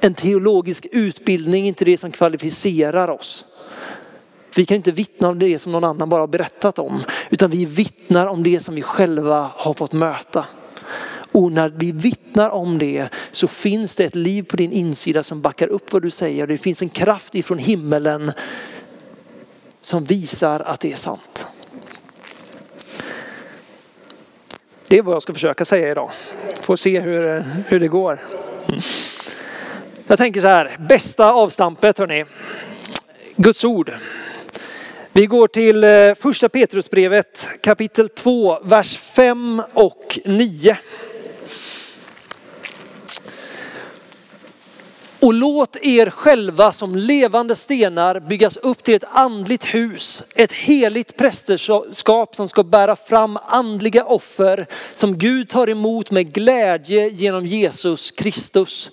En 0.00 0.14
teologisk 0.14 0.86
utbildning 0.92 1.64
är 1.64 1.68
inte 1.68 1.84
det 1.84 1.98
som 1.98 2.10
kvalificerar 2.10 3.08
oss. 3.08 3.46
Vi 4.56 4.66
kan 4.66 4.76
inte 4.76 4.92
vittna 4.92 5.28
om 5.28 5.38
det 5.38 5.58
som 5.58 5.72
någon 5.72 5.84
annan 5.84 6.08
bara 6.08 6.20
har 6.22 6.26
berättat 6.26 6.78
om, 6.78 7.02
utan 7.30 7.50
vi 7.50 7.64
vittnar 7.64 8.26
om 8.26 8.42
det 8.42 8.60
som 8.60 8.74
vi 8.74 8.82
själva 8.82 9.50
har 9.54 9.74
fått 9.74 9.92
möta. 9.92 10.44
Och 11.32 11.52
när 11.52 11.68
vi 11.68 11.92
vittnar 11.92 12.50
om 12.50 12.78
det 12.78 13.08
så 13.30 13.48
finns 13.48 13.96
det 13.96 14.04
ett 14.04 14.14
liv 14.14 14.42
på 14.42 14.56
din 14.56 14.72
insida 14.72 15.22
som 15.22 15.40
backar 15.40 15.68
upp 15.68 15.92
vad 15.92 16.02
du 16.02 16.10
säger. 16.10 16.46
Det 16.46 16.58
finns 16.58 16.82
en 16.82 16.88
kraft 16.88 17.34
ifrån 17.34 17.58
himmelen 17.58 18.32
som 19.80 20.04
visar 20.04 20.60
att 20.60 20.80
det 20.80 20.92
är 20.92 20.96
sant. 20.96 21.46
Det 24.88 24.98
är 24.98 25.02
vad 25.02 25.14
jag 25.14 25.22
ska 25.22 25.34
försöka 25.34 25.64
säga 25.64 25.90
idag. 25.90 26.10
Får 26.60 26.76
se 26.76 27.00
hur, 27.00 27.44
hur 27.68 27.80
det 27.80 27.88
går. 27.88 28.20
Jag 30.06 30.18
tänker 30.18 30.40
så 30.40 30.46
här, 30.46 30.76
bästa 30.88 31.32
avstampet 31.32 31.98
hörni. 31.98 32.24
Guds 33.36 33.64
ord. 33.64 33.92
Vi 35.12 35.26
går 35.26 35.46
till 35.46 35.84
eh, 35.84 36.14
första 36.14 36.48
Petrusbrevet 36.48 37.48
kapitel 37.62 38.08
2, 38.08 38.58
vers 38.62 38.96
5 38.98 39.62
och 39.72 40.18
9. 40.24 40.78
Och 45.22 45.34
låt 45.34 45.76
er 45.82 46.10
själva 46.10 46.72
som 46.72 46.96
levande 46.96 47.56
stenar 47.56 48.20
byggas 48.20 48.56
upp 48.56 48.82
till 48.82 48.94
ett 48.94 49.04
andligt 49.12 49.64
hus, 49.64 50.24
ett 50.34 50.52
heligt 50.52 51.16
prästerskap 51.16 52.34
som 52.34 52.48
ska 52.48 52.64
bära 52.64 52.96
fram 52.96 53.38
andliga 53.46 54.04
offer 54.04 54.66
som 54.92 55.18
Gud 55.18 55.48
tar 55.48 55.70
emot 55.70 56.10
med 56.10 56.32
glädje 56.32 57.08
genom 57.08 57.46
Jesus 57.46 58.10
Kristus. 58.10 58.90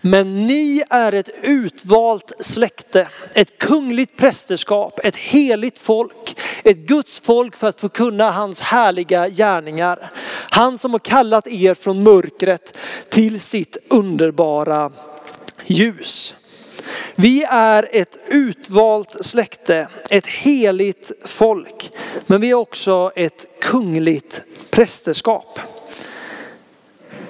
Men 0.00 0.46
ni 0.46 0.82
är 0.90 1.12
ett 1.12 1.30
utvalt 1.42 2.32
släkte, 2.40 3.08
ett 3.34 3.58
kungligt 3.58 4.16
prästerskap, 4.16 5.00
ett 5.04 5.16
heligt 5.16 5.78
folk, 5.78 6.40
ett 6.64 6.76
Guds 6.76 7.20
folk 7.20 7.56
för 7.56 7.68
att 7.68 7.80
få 7.80 7.88
kunna 7.88 8.30
hans 8.30 8.60
härliga 8.60 9.28
gärningar. 9.28 10.10
Han 10.50 10.78
som 10.78 10.92
har 10.92 10.98
kallat 10.98 11.46
er 11.46 11.74
från 11.74 12.02
mörkret 12.02 12.76
till 13.08 13.40
sitt 13.40 13.76
underbara 13.88 14.92
ljus. 15.70 16.34
Vi 17.14 17.44
är 17.50 17.88
ett 17.92 18.18
utvalt 18.26 19.16
släkte, 19.20 19.88
ett 20.10 20.26
heligt 20.26 21.12
folk. 21.24 21.92
Men 22.26 22.40
vi 22.40 22.50
är 22.50 22.54
också 22.54 23.12
ett 23.16 23.46
kungligt 23.60 24.44
prästerskap. 24.70 25.58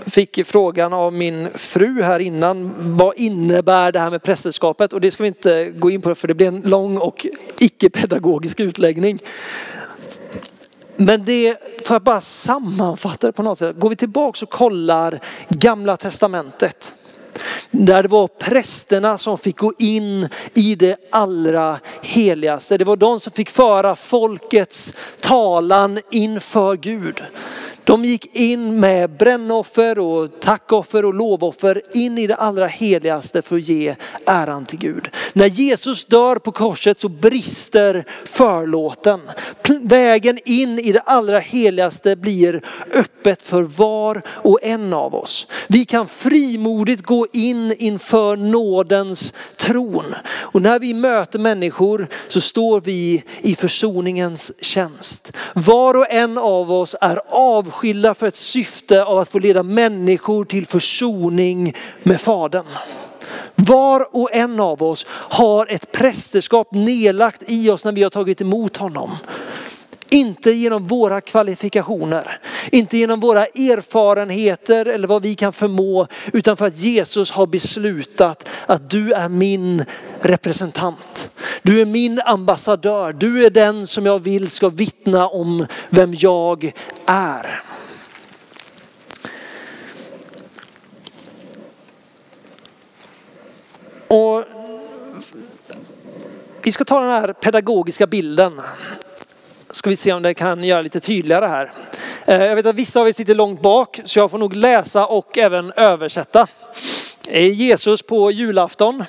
Fick 0.07 0.47
frågan 0.47 0.93
av 0.93 1.13
min 1.13 1.49
fru 1.55 2.03
här 2.03 2.21
innan, 2.21 2.73
vad 2.97 3.19
innebär 3.19 3.93
det 3.93 3.99
här 3.99 4.11
med 4.11 4.23
prästerskapet? 4.23 4.93
Och 4.93 5.01
det 5.01 5.11
ska 5.11 5.23
vi 5.23 5.29
inte 5.29 5.71
gå 5.71 5.91
in 5.91 6.03
på 6.03 6.15
för 6.15 6.29
det 6.29 6.35
blir 6.35 6.49
en 6.49 6.61
lång 6.61 6.99
och 6.99 7.27
icke-pedagogisk 7.59 8.61
utläggning. 8.61 9.19
Men 10.97 11.25
det, 11.25 11.57
för 11.85 11.97
att 11.97 12.03
bara 12.03 12.21
sammanfatta 12.21 13.27
det 13.27 13.33
på 13.33 13.43
något 13.43 13.59
sätt, 13.59 13.77
går 13.77 13.91
vi 13.91 13.97
tillbaka 13.97 14.45
och 14.45 14.51
kollar 14.51 15.21
gamla 15.49 15.97
testamentet 15.97 16.95
där 17.71 18.03
det 18.03 18.09
var 18.09 18.29
prästerna 18.29 19.19
som 19.19 19.39
fick 19.39 19.59
gå 19.59 19.73
in 19.79 20.29
i 20.55 20.75
det 20.75 20.97
allra 21.11 21.79
heligaste. 22.03 22.79
Det 22.79 22.85
var 22.85 22.97
de 22.97 23.21
som 23.21 23.33
fick 23.33 23.51
föra 23.51 23.97
folkets 23.97 24.95
talan 25.21 26.01
inför 26.11 26.77
Gud. 26.77 27.23
De 27.85 28.05
gick 28.05 28.37
in 28.37 28.81
med 28.81 29.17
brännoffer 29.17 29.99
och 29.99 30.41
tackoffer 30.41 31.05
och 31.05 31.15
lovoffer 31.15 31.83
in 31.95 32.19
i 32.19 32.27
det 32.27 32.35
allra 32.35 32.67
heligaste 32.67 33.43
för 33.43 33.57
att 33.57 33.69
ge 33.69 33.97
äran 34.27 34.65
till 34.65 34.79
Gud. 34.79 35.09
När 35.33 35.47
Jesus 35.47 36.05
dör 36.05 36.37
på 36.37 36.53
korset 36.53 36.99
så 36.99 37.09
brister 37.09 38.05
förlåten. 38.25 39.21
Vägen 39.83 40.39
in 40.45 40.79
i 40.79 40.93
det 40.93 41.01
allra 41.01 41.39
heligaste 41.39 42.17
blir 42.17 42.63
öppet 42.95 43.43
för 43.43 43.63
var 43.63 44.23
och 44.27 44.59
en 44.63 44.93
av 44.93 45.15
oss. 45.15 45.47
Vi 45.69 45.85
kan 45.85 46.09
frimodigt 46.09 47.03
gå 47.03 47.27
in 47.33 47.73
inför 47.79 48.37
nådens 48.37 49.35
tron. 49.57 50.15
Och 50.39 50.63
när 50.63 50.79
vi 50.79 50.95
möter 50.95 51.39
människor 51.39 52.09
så 52.29 52.41
står 52.41 52.81
vi 52.81 53.25
i 53.41 53.55
försoningens 53.55 54.53
tjänst. 54.61 55.33
Var 55.55 55.97
och 55.97 56.11
en 56.11 56.39
av 56.39 56.73
oss 56.73 56.97
är 57.01 57.21
avskilda 57.71 58.15
för 58.15 58.27
ett 58.27 58.37
syfte 58.37 59.05
av 59.05 59.19
att 59.19 59.29
få 59.29 59.39
leda 59.39 59.62
människor 59.62 60.45
till 60.45 60.67
försoning 60.67 61.75
med 62.03 62.21
Fadern. 62.21 62.67
Var 63.55 64.17
och 64.17 64.33
en 64.33 64.61
av 64.61 64.83
oss 64.83 65.07
har 65.11 65.67
ett 65.67 65.93
prästerskap 65.93 66.69
nedlagt 66.73 67.43
i 67.47 67.71
oss 67.71 67.85
när 67.85 67.93
vi 67.93 68.03
har 68.03 68.11
tagit 68.11 68.41
emot 68.41 68.77
honom. 68.77 69.11
Inte 70.11 70.50
genom 70.50 70.85
våra 70.85 71.21
kvalifikationer, 71.21 72.40
inte 72.73 72.99
genom 72.99 73.21
våra 73.21 73.47
erfarenheter 73.47 74.87
eller 74.87 75.09
vad 75.09 75.23
vi 75.23 75.35
kan 75.35 75.52
förmå, 75.52 76.07
utan 76.33 76.57
för 76.57 76.67
att 76.67 76.76
Jesus 76.76 77.31
har 77.31 77.47
beslutat 77.47 78.49
att 78.67 78.90
du 78.90 79.12
är 79.12 79.29
min 79.29 79.85
representant. 80.21 81.31
Du 81.62 81.81
är 81.81 81.85
min 81.85 82.21
ambassadör. 82.21 83.12
Du 83.12 83.47
är 83.47 83.50
den 83.50 83.87
som 83.87 84.07
jag 84.07 84.19
vill 84.19 84.50
ska 84.50 84.69
vittna 84.69 85.29
om 85.29 85.67
vem 85.90 86.14
jag 86.14 86.73
är. 87.07 87.62
Och 94.09 94.45
vi 96.62 96.73
ska 96.73 96.85
ta 96.85 97.00
den 97.00 97.11
här 97.11 97.33
pedagogiska 97.33 98.07
bilden 98.07 98.61
ska 99.73 99.91
vi 99.91 99.97
se 99.97 100.12
om 100.12 100.23
det 100.23 100.35
kan 100.35 100.65
göra 100.65 100.83
lite 100.83 101.00
tydligare 101.00 101.47
här. 101.47 101.73
Eh, 102.25 102.43
jag 102.45 102.57
vet 102.57 102.67
att 102.67 102.75
vissa 102.75 103.00
av 103.00 103.09
er 103.09 103.12
sitter 103.12 103.35
långt 103.35 103.62
bak 103.62 104.00
så 104.05 104.19
jag 104.19 104.31
får 104.31 104.39
nog 104.39 104.57
läsa 104.57 105.07
och 105.07 105.39
även 105.39 105.73
översätta. 105.73 106.47
Jesus 107.53 108.03
på 108.03 108.31
julafton. 108.31 109.05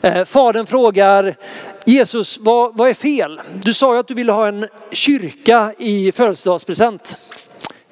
Eh, 0.00 0.24
fadern 0.24 0.66
frågar 0.66 1.36
Jesus, 1.84 2.38
vad, 2.38 2.76
vad 2.76 2.88
är 2.88 2.94
fel? 2.94 3.40
Du 3.62 3.72
sa 3.72 3.94
ju 3.94 4.00
att 4.00 4.08
du 4.08 4.14
ville 4.14 4.32
ha 4.32 4.48
en 4.48 4.66
kyrka 4.92 5.74
i 5.78 6.12
födelsedagspresent. 6.12 7.16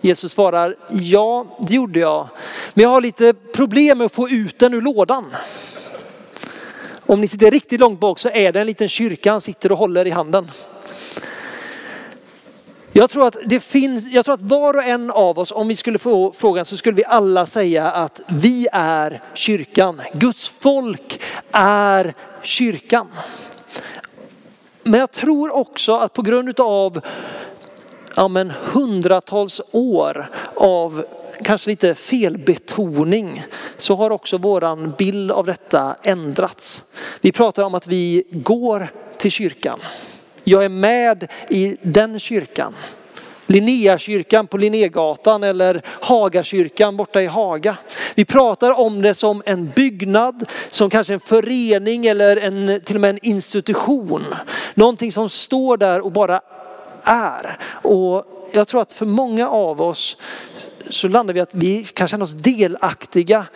Jesus 0.00 0.32
svarar, 0.32 0.76
ja 0.90 1.46
det 1.68 1.74
gjorde 1.74 2.00
jag. 2.00 2.28
Men 2.74 2.82
jag 2.82 2.90
har 2.90 3.00
lite 3.00 3.34
problem 3.34 3.98
med 3.98 4.04
att 4.04 4.12
få 4.12 4.28
ut 4.28 4.58
den 4.58 4.74
ur 4.74 4.80
lådan. 4.80 5.24
Om 7.06 7.20
ni 7.20 7.26
sitter 7.26 7.50
riktigt 7.50 7.80
långt 7.80 8.00
bak 8.00 8.18
så 8.18 8.28
är 8.28 8.52
det 8.52 8.60
en 8.60 8.66
liten 8.66 8.88
kyrka 8.88 9.30
han 9.30 9.40
sitter 9.40 9.72
och 9.72 9.78
håller 9.78 10.06
i 10.06 10.10
handen. 10.10 10.50
Jag 12.98 13.10
tror, 13.10 13.26
att 13.26 13.36
det 13.46 13.60
finns, 13.60 14.06
jag 14.06 14.24
tror 14.24 14.34
att 14.34 14.40
var 14.40 14.74
och 14.74 14.84
en 14.84 15.10
av 15.10 15.38
oss, 15.38 15.52
om 15.52 15.68
vi 15.68 15.76
skulle 15.76 15.98
få 15.98 16.32
frågan 16.32 16.64
så 16.64 16.76
skulle 16.76 16.96
vi 16.96 17.04
alla 17.04 17.46
säga 17.46 17.90
att 17.90 18.20
vi 18.28 18.68
är 18.72 19.22
kyrkan. 19.34 20.02
Guds 20.12 20.48
folk 20.48 21.22
är 21.52 22.14
kyrkan. 22.42 23.06
Men 24.82 25.00
jag 25.00 25.10
tror 25.10 25.56
också 25.56 25.96
att 25.96 26.12
på 26.12 26.22
grund 26.22 26.60
av 26.60 27.00
ja, 28.16 28.28
men 28.28 28.50
hundratals 28.50 29.60
år 29.72 30.30
av 30.54 31.04
kanske 31.44 31.70
lite 31.70 31.94
felbetoning 31.94 33.42
så 33.76 33.94
har 33.94 34.10
också 34.10 34.38
våran 34.38 34.94
bild 34.98 35.30
av 35.30 35.46
detta 35.46 35.96
ändrats. 36.02 36.84
Vi 37.20 37.32
pratar 37.32 37.62
om 37.62 37.74
att 37.74 37.86
vi 37.86 38.24
går 38.30 38.92
till 39.18 39.30
kyrkan. 39.30 39.80
Jag 40.48 40.64
är 40.64 40.68
med 40.68 41.32
i 41.48 41.76
den 41.82 42.18
kyrkan. 42.18 42.74
Linnéakyrkan 43.46 44.46
på 44.46 44.58
Linnégatan 44.58 45.42
eller 45.42 45.82
Hagakyrkan 45.86 46.96
borta 46.96 47.22
i 47.22 47.26
Haga. 47.26 47.76
Vi 48.14 48.24
pratar 48.24 48.80
om 48.80 49.02
det 49.02 49.14
som 49.14 49.42
en 49.46 49.66
byggnad, 49.76 50.50
som 50.68 50.90
kanske 50.90 51.14
en 51.14 51.20
förening 51.20 52.06
eller 52.06 52.36
en, 52.36 52.80
till 52.84 52.96
och 52.96 53.00
med 53.00 53.10
en 53.10 53.18
institution. 53.22 54.24
Någonting 54.74 55.12
som 55.12 55.28
står 55.28 55.76
där 55.76 56.00
och 56.00 56.12
bara 56.12 56.40
är. 57.02 57.58
Och 57.82 58.24
jag 58.52 58.68
tror 58.68 58.80
att 58.80 58.92
för 58.92 59.06
många 59.06 59.48
av 59.48 59.82
oss 59.82 60.16
så 60.90 61.08
landar 61.08 61.34
vi 61.34 61.40
att 61.40 61.54
vi 61.54 61.84
kan 61.84 62.08
känna 62.08 62.24
oss 62.24 62.32
delaktiga 62.34 63.46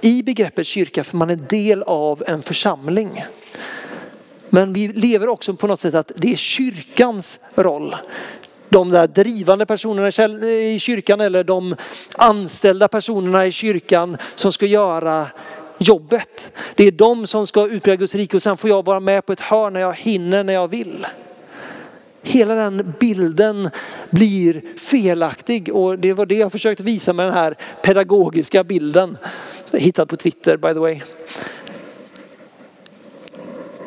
i 0.00 0.22
begreppet 0.22 0.66
kyrka 0.66 1.04
för 1.04 1.16
man 1.16 1.30
är 1.30 1.36
del 1.36 1.82
av 1.82 2.22
en 2.26 2.42
församling. 2.42 3.24
Men 4.50 4.72
vi 4.72 4.88
lever 4.88 5.28
också 5.28 5.54
på 5.54 5.66
något 5.66 5.80
sätt 5.80 5.94
att 5.94 6.12
det 6.16 6.32
är 6.32 6.36
kyrkans 6.36 7.40
roll. 7.54 7.96
De 8.68 8.90
där 8.90 9.06
drivande 9.06 9.66
personerna 9.66 10.08
i 10.50 10.78
kyrkan 10.80 11.20
eller 11.20 11.44
de 11.44 11.76
anställda 12.16 12.88
personerna 12.88 13.46
i 13.46 13.52
kyrkan 13.52 14.16
som 14.34 14.52
ska 14.52 14.66
göra 14.66 15.26
jobbet. 15.78 16.52
Det 16.74 16.84
är 16.84 16.90
de 16.90 17.26
som 17.26 17.46
ska 17.46 17.66
utbreda 17.66 17.96
Guds 17.96 18.14
rike 18.14 18.36
och 18.36 18.42
sen 18.42 18.56
får 18.56 18.70
jag 18.70 18.84
vara 18.84 19.00
med 19.00 19.26
på 19.26 19.32
ett 19.32 19.40
hörn 19.40 19.72
när 19.72 19.80
jag 19.80 19.94
hinner, 19.94 20.44
när 20.44 20.52
jag 20.52 20.68
vill. 20.68 21.06
Hela 22.22 22.54
den 22.54 22.94
bilden 23.00 23.70
blir 24.10 24.62
felaktig 24.78 25.74
och 25.74 25.98
det 25.98 26.12
var 26.12 26.26
det 26.26 26.34
jag 26.34 26.52
försökte 26.52 26.82
visa 26.82 27.12
med 27.12 27.26
den 27.26 27.34
här 27.34 27.56
pedagogiska 27.82 28.64
bilden. 28.64 29.18
Hittad 29.72 30.06
på 30.06 30.16
Twitter 30.16 30.56
by 30.56 30.68
the 30.68 30.78
way. 30.78 31.00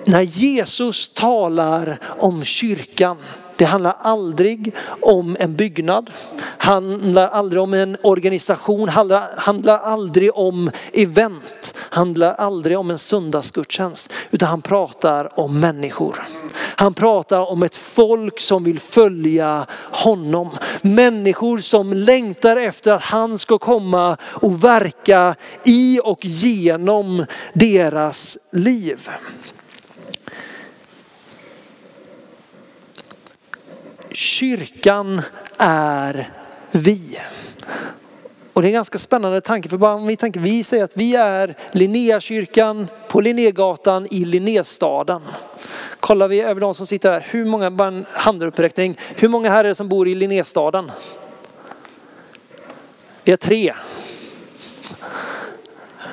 När 0.09 0.21
Jesus 0.21 1.09
talar 1.13 1.99
om 2.19 2.43
kyrkan, 2.43 3.17
det 3.57 3.65
handlar 3.65 3.95
aldrig 3.99 4.75
om 5.01 5.37
en 5.39 5.55
byggnad, 5.55 6.11
handlar 6.57 7.27
aldrig 7.27 7.61
om 7.61 7.73
en 7.73 7.97
organisation, 8.01 8.89
handlar, 8.89 9.37
handlar 9.37 9.77
aldrig 9.77 10.37
om 10.37 10.71
event, 10.93 11.75
handlar 11.77 12.33
aldrig 12.33 12.77
om 12.77 12.91
en 12.91 12.97
söndagsgudstjänst, 12.97 14.13
utan 14.31 14.49
han 14.49 14.61
pratar 14.61 15.39
om 15.39 15.59
människor. 15.59 16.27
Han 16.55 16.93
pratar 16.93 17.51
om 17.51 17.63
ett 17.63 17.75
folk 17.75 18.39
som 18.39 18.63
vill 18.63 18.79
följa 18.79 19.65
honom. 19.91 20.49
Människor 20.81 21.59
som 21.59 21.93
längtar 21.93 22.57
efter 22.57 22.91
att 22.93 23.01
han 23.01 23.39
ska 23.39 23.57
komma 23.57 24.17
och 24.23 24.63
verka 24.63 25.35
i 25.65 25.99
och 26.03 26.25
genom 26.25 27.25
deras 27.53 28.37
liv. 28.51 29.09
Kyrkan 34.11 35.21
är 35.57 36.29
vi. 36.71 37.19
Och 38.53 38.61
det 38.61 38.65
är 38.65 38.69
en 38.69 38.73
ganska 38.73 38.97
spännande 38.97 39.41
tanke 39.41 39.69
för 39.69 39.77
bara 39.77 39.93
om 39.93 40.07
vi 40.07 40.15
tänker, 40.15 40.39
vi 40.39 40.63
säger 40.63 40.83
att 40.83 40.97
vi 40.97 41.15
är 41.15 41.55
Linnéakyrkan 41.71 42.87
på 43.07 43.21
Linnégatan 43.21 44.07
i 44.11 44.25
Linnéstaden. 44.25 45.21
Kollar 45.99 46.27
vi 46.27 46.41
över 46.41 46.61
de 46.61 46.75
som 46.75 46.87
sitter 46.87 47.11
här, 47.11 47.27
hur 47.29 47.45
många, 47.45 47.71
bara 47.71 47.87
en 47.87 48.05
handuppräckning, 48.11 48.97
hur 49.15 49.27
många 49.27 49.49
här 49.49 49.63
är 49.63 49.67
det 49.67 49.75
som 49.75 49.89
bor 49.89 50.07
i 50.07 50.15
Linnéstaden? 50.15 50.91
Vi 53.23 53.31
är 53.31 53.35
tre. 53.35 53.73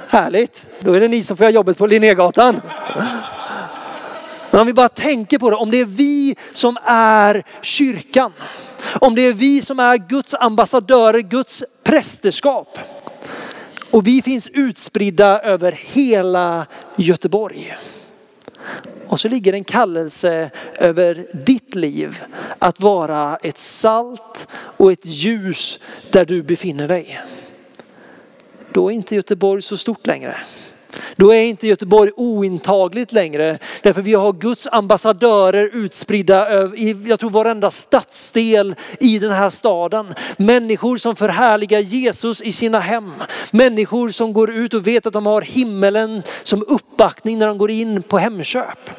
Härligt, 0.09 0.67
då 0.81 0.93
är 0.93 1.01
det 1.01 1.09
ni 1.09 1.23
som 1.23 1.37
får 1.37 1.45
göra 1.45 1.55
jobbet 1.55 1.79
på 1.79 1.87
Linnégatan. 1.87 2.61
Men 4.57 4.61
om 4.61 4.67
vi 4.67 4.73
bara 4.73 4.89
tänker 4.89 5.39
på 5.39 5.51
det, 5.51 5.57
om 5.57 5.71
det 5.71 5.81
är 5.81 5.85
vi 5.85 6.37
som 6.53 6.79
är 6.85 7.43
kyrkan, 7.63 8.33
om 9.01 9.15
det 9.15 9.23
är 9.23 9.33
vi 9.33 9.63
som 9.63 9.81
är 9.81 9.97
Guds 9.97 10.35
ambassadörer, 10.35 11.21
Guds 11.21 11.65
prästerskap. 11.85 12.79
Och 13.91 14.07
vi 14.07 14.23
finns 14.23 14.49
utspridda 14.49 15.41
över 15.41 15.73
hela 15.73 16.67
Göteborg. 16.97 17.77
Och 19.07 19.21
så 19.21 19.29
ligger 19.29 19.53
en 19.53 19.65
kallelse 19.65 20.51
över 20.75 21.27
ditt 21.33 21.75
liv 21.75 22.25
att 22.59 22.81
vara 22.81 23.37
ett 23.43 23.59
salt 23.59 24.49
och 24.53 24.93
ett 24.93 25.07
ljus 25.07 25.79
där 26.11 26.25
du 26.25 26.43
befinner 26.43 26.89
dig. 26.89 27.21
Då 28.73 28.91
är 28.91 28.95
inte 28.95 29.15
Göteborg 29.15 29.63
så 29.63 29.77
stort 29.77 30.07
längre. 30.07 30.37
Då 31.17 31.35
är 31.35 31.43
inte 31.43 31.67
Göteborg 31.67 32.11
ointagligt 32.17 33.13
längre. 33.13 33.59
Därför 33.83 34.03
vi 34.03 34.15
har 34.15 34.33
Guds 34.33 34.69
ambassadörer 34.73 35.71
utspridda 35.73 36.67
i, 36.75 36.97
jag 37.07 37.21
tror 37.21 37.31
varenda 37.31 37.71
stadsdel 37.71 38.75
i 39.01 39.19
den 39.19 39.33
här 39.33 39.51
staden. 39.51 40.15
Människor 40.37 40.97
som 40.97 41.17
förhärligar 41.17 41.81
Jesus 41.81 42.43
i 42.43 42.53
sina 42.53 42.81
hem. 42.81 43.13
Människor 43.51 44.11
som 44.11 44.33
går 44.33 44.51
ut 44.55 44.75
och 44.75 44.87
vet 44.87 45.07
att 45.07 45.13
de 45.13 45.27
har 45.27 45.43
himmelen 45.43 46.23
som 46.43 46.65
uppbackning 46.69 47.39
när 47.39 47.47
de 47.47 47.59
går 47.59 47.71
in 47.71 48.03
på 48.03 48.19
Hemköp. 48.19 48.91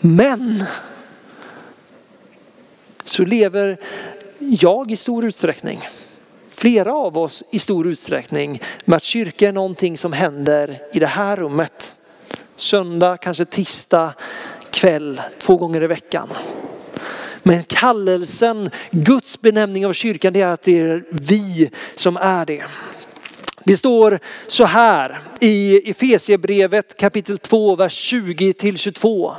Men 0.00 0.64
så 3.04 3.24
lever 3.24 3.78
jag 4.38 4.90
i 4.90 4.96
stor 4.96 5.24
utsträckning. 5.24 5.80
Flera 6.62 6.92
av 6.92 7.18
oss 7.18 7.44
i 7.50 7.58
stor 7.58 7.86
utsträckning 7.86 8.62
med 8.84 8.96
att 8.96 9.02
kyrka 9.02 9.48
är 9.48 9.52
någonting 9.52 9.98
som 9.98 10.12
händer 10.12 10.78
i 10.92 10.98
det 10.98 11.06
här 11.06 11.36
rummet. 11.36 11.94
Söndag, 12.56 13.16
kanske 13.16 13.44
tisdag 13.44 14.14
kväll, 14.70 15.20
två 15.38 15.56
gånger 15.56 15.82
i 15.82 15.86
veckan. 15.86 16.28
Men 17.42 17.62
kallelsen, 17.64 18.70
Guds 18.90 19.40
benämning 19.40 19.86
av 19.86 19.92
kyrkan, 19.92 20.32
det 20.32 20.40
är 20.40 20.46
att 20.46 20.62
det 20.62 20.80
är 20.80 21.04
vi 21.10 21.70
som 21.94 22.16
är 22.16 22.46
det. 22.46 22.64
Det 23.64 23.76
står 23.76 24.18
så 24.46 24.64
här 24.64 25.20
i 25.40 25.90
Efesiebrevet 25.90 26.96
kapitel 26.96 27.38
2, 27.38 27.76
vers 27.76 27.92
20 27.92 28.52
till 28.52 28.78
22. 28.78 29.34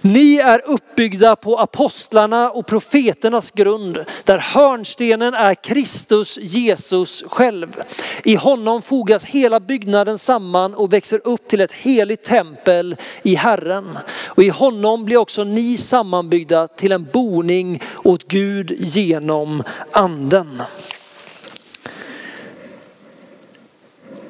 Ni 0.00 0.36
är 0.36 0.62
uppbyggda 0.66 1.36
på 1.36 1.58
apostlarna 1.58 2.50
och 2.50 2.66
profeternas 2.66 3.50
grund, 3.50 4.04
där 4.24 4.38
hörnstenen 4.38 5.34
är 5.34 5.54
Kristus 5.54 6.38
Jesus 6.38 7.24
själv. 7.26 7.76
I 8.24 8.34
honom 8.34 8.82
fogas 8.82 9.24
hela 9.24 9.60
byggnaden 9.60 10.18
samman 10.18 10.74
och 10.74 10.92
växer 10.92 11.20
upp 11.24 11.48
till 11.48 11.60
ett 11.60 11.72
heligt 11.72 12.24
tempel 12.24 12.96
i 13.22 13.34
Herren. 13.34 13.98
Och 14.26 14.42
i 14.42 14.48
honom 14.48 15.04
blir 15.04 15.16
också 15.16 15.44
ni 15.44 15.76
sammanbyggda 15.76 16.68
till 16.68 16.92
en 16.92 17.08
boning 17.12 17.82
åt 18.04 18.28
Gud 18.28 18.76
genom 18.78 19.62
anden. 19.92 20.62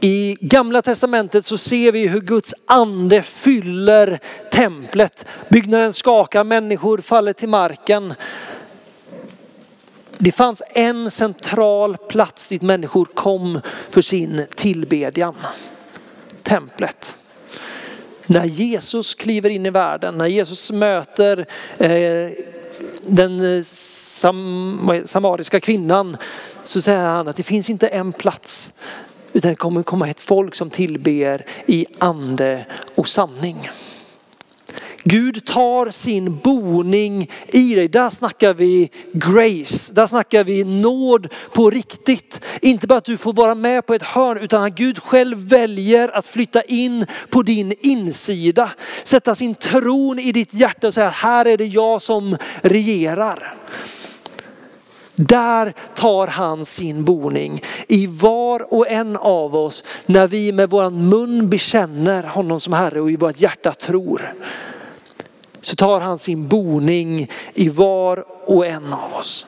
I 0.01 0.37
gamla 0.41 0.83
testamentet 0.83 1.47
så 1.47 1.59
ser 1.59 1.93
vi 1.93 2.07
hur 2.07 2.21
Guds 2.21 2.55
ande 2.67 3.23
fyller 3.23 4.21
templet. 4.53 5.25
Byggnaden 5.49 5.93
skakar, 5.93 6.45
människor 6.45 6.99
faller 6.99 7.33
till 7.33 7.49
marken. 7.49 8.15
Det 10.19 10.33
fanns 10.33 10.63
en 10.69 11.11
central 11.11 11.97
plats 11.97 12.49
dit 12.49 12.63
människor 12.63 13.05
kom 13.05 13.61
för 13.91 14.01
sin 14.01 14.47
tillbedjan. 14.55 15.35
Templet. 16.43 17.17
När 18.27 18.45
Jesus 18.45 19.15
kliver 19.15 19.51
in 19.51 19.67
i 19.67 19.71
världen, 19.71 20.19
när 20.19 20.27
Jesus 20.27 20.71
möter 20.71 21.47
eh, 21.79 22.31
den 23.07 23.57
eh, 23.57 23.63
sam 23.63 25.03
samariska 25.05 25.61
kvinnan 25.61 26.17
så 26.65 26.83
säger 26.83 27.09
han 27.09 27.29
att 27.29 27.37
det 27.37 27.43
finns 27.43 27.71
inte 27.71 27.89
en 27.89 28.13
plats 28.13 28.73
utan 29.39 29.51
det 29.51 29.57
kommer 29.57 29.83
komma 29.83 30.09
ett 30.09 30.21
folk 30.21 30.55
som 30.55 30.71
tillber 30.71 31.45
i 31.67 31.87
ande 31.99 32.67
och 32.95 33.09
sanning. 33.09 33.71
Gud 35.05 35.45
tar 35.45 35.91
sin 35.91 36.37
boning 36.37 37.31
i 37.49 37.75
dig. 37.75 37.89
Där 37.89 38.11
snackar 38.11 38.55
vi 38.55 38.91
grace. 39.13 39.93
Där 39.93 40.07
snackar 40.07 40.45
vi 40.45 40.65
nåd 40.65 41.29
på 41.53 41.71
riktigt. 41.71 42.45
Inte 42.63 42.87
bara 42.87 42.99
att 42.99 43.05
du 43.05 43.17
får 43.17 43.33
vara 43.33 43.55
med 43.55 43.87
på 43.87 43.95
ett 43.95 44.03
hörn 44.03 44.39
utan 44.39 44.63
att 44.63 44.75
Gud 44.75 44.99
själv 45.03 45.49
väljer 45.49 46.09
att 46.09 46.27
flytta 46.27 46.63
in 46.63 47.07
på 47.31 47.43
din 47.43 47.75
insida. 47.81 48.71
Sätta 49.05 49.35
sin 49.35 49.55
tron 49.55 50.19
i 50.19 50.33
ditt 50.33 50.55
hjärta 50.55 50.87
och 50.87 50.95
säga 50.95 51.09
här 51.09 51.47
är 51.47 51.57
det 51.57 51.67
jag 51.67 52.03
som 52.03 52.37
regerar. 52.63 53.57
Där 55.19 55.75
tar 55.95 56.27
han 56.27 56.65
sin 56.65 57.05
boning 57.05 57.63
i 57.89 58.07
var 58.07 58.75
och 58.75 58.89
en 58.89 59.17
av 59.17 59.57
oss 59.57 59.85
när 60.07 60.29
vi 60.29 60.53
med 60.53 60.71
våran 60.71 61.09
mun 61.09 61.49
bekänner 61.49 62.23
honom 62.23 62.61
som 62.61 62.73
Herre 62.73 63.01
och 63.01 63.11
i 63.11 63.17
vårt 63.17 63.41
hjärta 63.41 63.73
tror. 63.73 64.35
Så 65.61 65.77
tar 65.77 66.01
han 66.01 66.19
sin 66.19 66.49
boning 66.49 67.31
i 67.55 67.69
var 67.69 68.25
och 68.45 68.67
en 68.67 68.93
av 68.93 69.15
oss. 69.15 69.47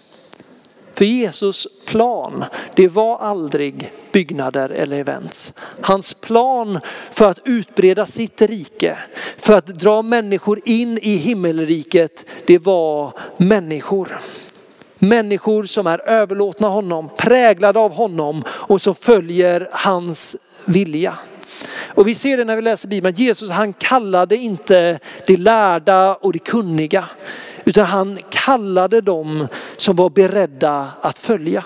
För 0.92 1.04
Jesus 1.04 1.66
plan, 1.87 2.44
det 2.74 2.88
var 2.88 3.18
aldrig 3.18 3.92
byggnader 4.12 4.68
eller 4.68 4.98
events. 4.98 5.52
Hans 5.80 6.14
plan 6.14 6.80
för 7.11 7.28
att 7.28 7.38
utbreda 7.44 8.06
sitt 8.06 8.42
rike, 8.42 8.98
för 9.37 9.54
att 9.54 9.66
dra 9.66 10.02
människor 10.02 10.61
in 10.64 10.98
i 11.02 11.16
himmelriket, 11.16 12.30
det 12.46 12.59
var 12.59 13.12
människor. 13.37 14.20
Människor 15.03 15.65
som 15.65 15.87
är 15.87 16.09
överlåtna 16.09 16.69
honom, 16.69 17.11
präglade 17.17 17.79
av 17.79 17.93
honom 17.93 18.45
och 18.49 18.83
som 18.83 18.95
följer 18.95 19.69
hans 19.73 20.37
vilja. 20.65 21.15
Och 21.95 22.09
vi 22.09 22.15
ser 22.15 22.37
det 22.37 22.45
när 22.45 22.57
vi 22.57 22.63
läser 22.63 22.89
Bibeln, 22.89 23.17
Jesus 23.17 23.51
han 23.51 23.73
kallade 23.73 24.37
inte 24.37 24.99
de 25.27 25.37
lärda 25.37 26.15
och 26.15 26.33
de 26.33 26.39
kunniga, 26.39 27.05
utan 27.65 27.87
han 27.87 28.19
kallade 28.31 29.01
dem 29.01 29.49
som 29.77 29.97
var 29.97 30.11
beredda 30.11 30.89
att 31.01 31.19
följa. 31.19 31.65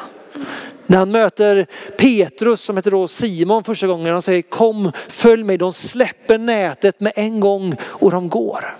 När 0.86 0.98
han 0.98 1.10
möter 1.10 1.66
Petrus 1.98 2.60
som 2.60 2.76
heter 2.76 2.90
då 2.90 3.08
Simon 3.08 3.64
första 3.64 3.86
gången, 3.86 4.12
han 4.12 4.22
säger 4.22 4.42
kom 4.42 4.92
följ 5.08 5.44
mig, 5.44 5.58
de 5.58 5.72
släpper 5.72 6.38
nätet 6.38 7.00
med 7.00 7.12
en 7.16 7.40
gång 7.40 7.76
och 7.82 8.10
de 8.10 8.28
går. 8.28 8.76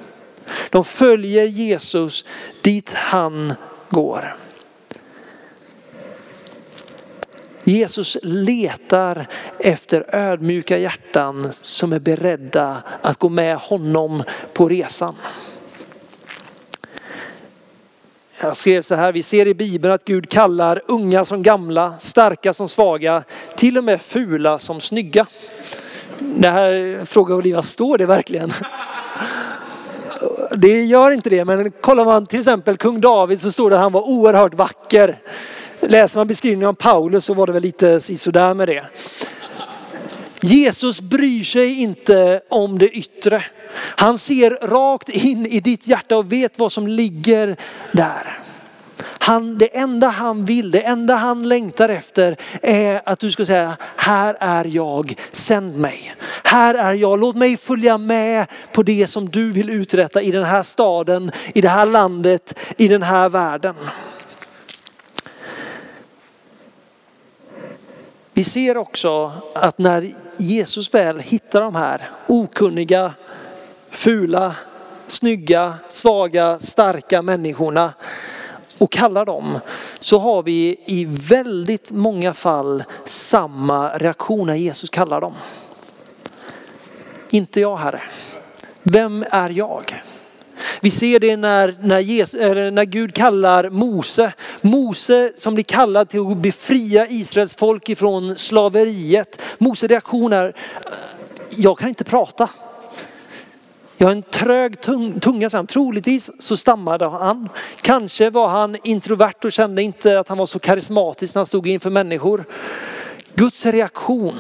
De 0.71 0.85
följer 0.85 1.47
Jesus 1.47 2.25
dit 2.62 2.90
han 2.95 3.55
går. 3.88 4.37
Jesus 7.64 8.16
letar 8.22 9.27
efter 9.59 10.14
ödmjuka 10.14 10.79
hjärtan 10.79 11.53
som 11.53 11.92
är 11.92 11.98
beredda 11.98 12.83
att 13.03 13.18
gå 13.18 13.29
med 13.29 13.57
honom 13.57 14.22
på 14.53 14.68
resan. 14.68 15.14
Jag 18.40 18.57
skrev 18.57 18.83
så 18.83 18.94
här, 18.94 19.12
vi 19.12 19.22
ser 19.22 19.46
i 19.46 19.55
Bibeln 19.55 19.94
att 19.94 20.05
Gud 20.05 20.29
kallar 20.29 20.83
unga 20.87 21.24
som 21.24 21.42
gamla, 21.42 21.94
starka 21.98 22.55
som 22.55 22.68
svaga, 22.68 23.22
till 23.57 23.79
och 23.79 23.85
med 23.85 24.03
fula 24.03 24.59
som 24.59 24.81
snygga. 24.81 25.27
Det 26.18 26.48
här 26.48 27.05
frågar 27.05 27.35
Olivia, 27.35 27.62
står 27.62 27.98
det 27.98 28.07
verkligen? 28.07 28.53
Det 30.57 30.85
gör 30.85 31.11
inte 31.11 31.31
det, 31.31 31.44
men 31.44 31.70
kollar 31.70 32.05
man 32.05 32.27
till 32.27 32.38
exempel 32.38 32.77
kung 32.77 33.00
David 33.00 33.40
så 33.40 33.53
står 33.53 33.70
det 33.70 33.77
att 33.77 33.83
han 33.83 33.92
var 33.92 34.09
oerhört 34.09 34.55
vacker. 34.55 35.18
Läser 35.88 36.20
man 36.20 36.27
beskrivningen 36.27 36.68
om 36.68 36.77
Paulus 36.77 37.25
så 37.25 37.35
var 37.35 37.47
det 37.47 37.53
väl 37.53 37.62
lite 37.62 38.01
sådär 38.01 38.55
med 38.55 38.68
det. 38.68 38.85
Jesus 40.40 41.01
bryr 41.01 41.44
sig 41.44 41.81
inte 41.81 42.40
om 42.51 42.79
det 42.79 42.88
yttre. 42.88 43.44
Han 43.77 44.18
ser 44.18 44.51
rakt 44.51 45.09
in 45.09 45.47
i 45.47 45.61
ditt 45.61 45.87
hjärta 45.87 46.16
och 46.16 46.33
vet 46.33 46.59
vad 46.59 46.73
som 46.73 46.88
ligger 46.88 47.57
där. 47.92 48.40
Han, 49.18 49.59
det 49.59 49.77
enda 49.77 50.09
han 50.09 50.44
vill, 50.44 50.70
det 50.70 50.81
enda 50.81 51.14
han 51.14 51.49
längtar 51.49 51.88
efter 51.88 52.37
är 52.62 53.03
att 53.07 53.18
du 53.18 53.31
ska 53.31 53.47
säga, 53.47 53.77
här 53.97 54.37
är 54.40 54.64
jag, 54.64 55.14
sänd 55.33 55.79
mig. 55.79 56.14
Här 56.44 56.75
är 56.75 56.94
jag, 56.94 57.20
låt 57.20 57.37
mig 57.37 57.57
följa 57.57 57.99
med 57.99 58.47
på 58.73 58.83
det 58.83 59.07
som 59.07 59.29
du 59.29 59.53
vill 59.53 59.70
uträtta 59.70 60.23
i 60.23 60.31
den 60.31 60.44
här 60.44 60.62
staden, 60.62 61.33
i 61.55 61.61
det 61.61 61.68
här 61.68 61.87
landet, 61.87 62.59
i 62.77 62.88
den 62.88 63.03
här 63.03 63.29
världen. 63.29 63.75
Vi 68.37 68.44
ser 68.44 68.77
också 68.77 69.33
att 69.55 69.79
när 69.79 70.14
Jesus 70.37 70.94
väl 70.94 71.20
hittar 71.20 71.61
de 71.61 71.75
här 71.75 72.11
okunniga, 72.27 73.14
fula, 73.90 74.57
snygga, 75.07 75.75
svaga, 75.88 76.59
starka 76.59 77.23
människorna 77.23 77.92
och 78.79 78.92
kallar 78.92 79.25
dem 79.25 79.59
så 79.99 80.18
har 80.18 80.42
vi 80.42 80.77
i 80.87 81.05
väldigt 81.05 81.90
många 81.90 82.35
fall 82.35 82.85
samma 83.05 83.99
reaktion 83.99 84.47
när 84.47 84.55
Jesus 84.55 84.90
kallar 84.90 85.20
dem. 85.20 85.35
Inte 87.31 87.61
jag 87.61 87.77
Herre. 87.77 88.03
Vem 88.83 89.25
är 89.31 89.51
jag? 89.51 90.03
Vi 90.85 90.90
ser 90.90 91.20
det 91.20 91.37
när, 91.37 91.75
när, 91.81 92.01
Jesus, 92.01 92.40
när 92.73 92.85
Gud 92.85 93.14
kallar 93.14 93.70
Mose. 93.70 94.33
Mose 94.61 95.33
som 95.37 95.55
blir 95.55 95.64
kallad 95.64 96.09
till 96.09 96.20
att 96.20 96.37
befria 96.37 97.07
Israels 97.07 97.55
folk 97.55 97.88
ifrån 97.88 98.37
slaveriet. 98.37 99.42
Mose 99.59 99.87
reaktion 99.87 100.33
är, 100.33 100.47
eh, 100.47 100.53
jag 101.51 101.79
kan 101.79 101.88
inte 101.88 102.05
prata. 102.05 102.51
Jag 103.97 104.07
har 104.07 104.12
en 104.12 104.23
trög 104.23 104.81
tunga, 105.20 105.51
så 105.51 105.66
troligtvis 105.66 106.31
så 106.38 106.57
stammade 106.57 107.09
han. 107.09 107.49
Kanske 107.81 108.31
var 108.31 108.49
han 108.49 108.77
introvert 108.83 109.44
och 109.44 109.53
kände 109.53 109.83
inte 109.83 110.18
att 110.18 110.29
han 110.29 110.38
var 110.38 110.47
så 110.47 110.59
karismatisk 110.59 111.35
när 111.35 111.40
han 111.40 111.47
stod 111.47 111.66
inför 111.66 111.90
människor. 111.90 112.44
Guds 113.35 113.66
reaktion. 113.66 114.38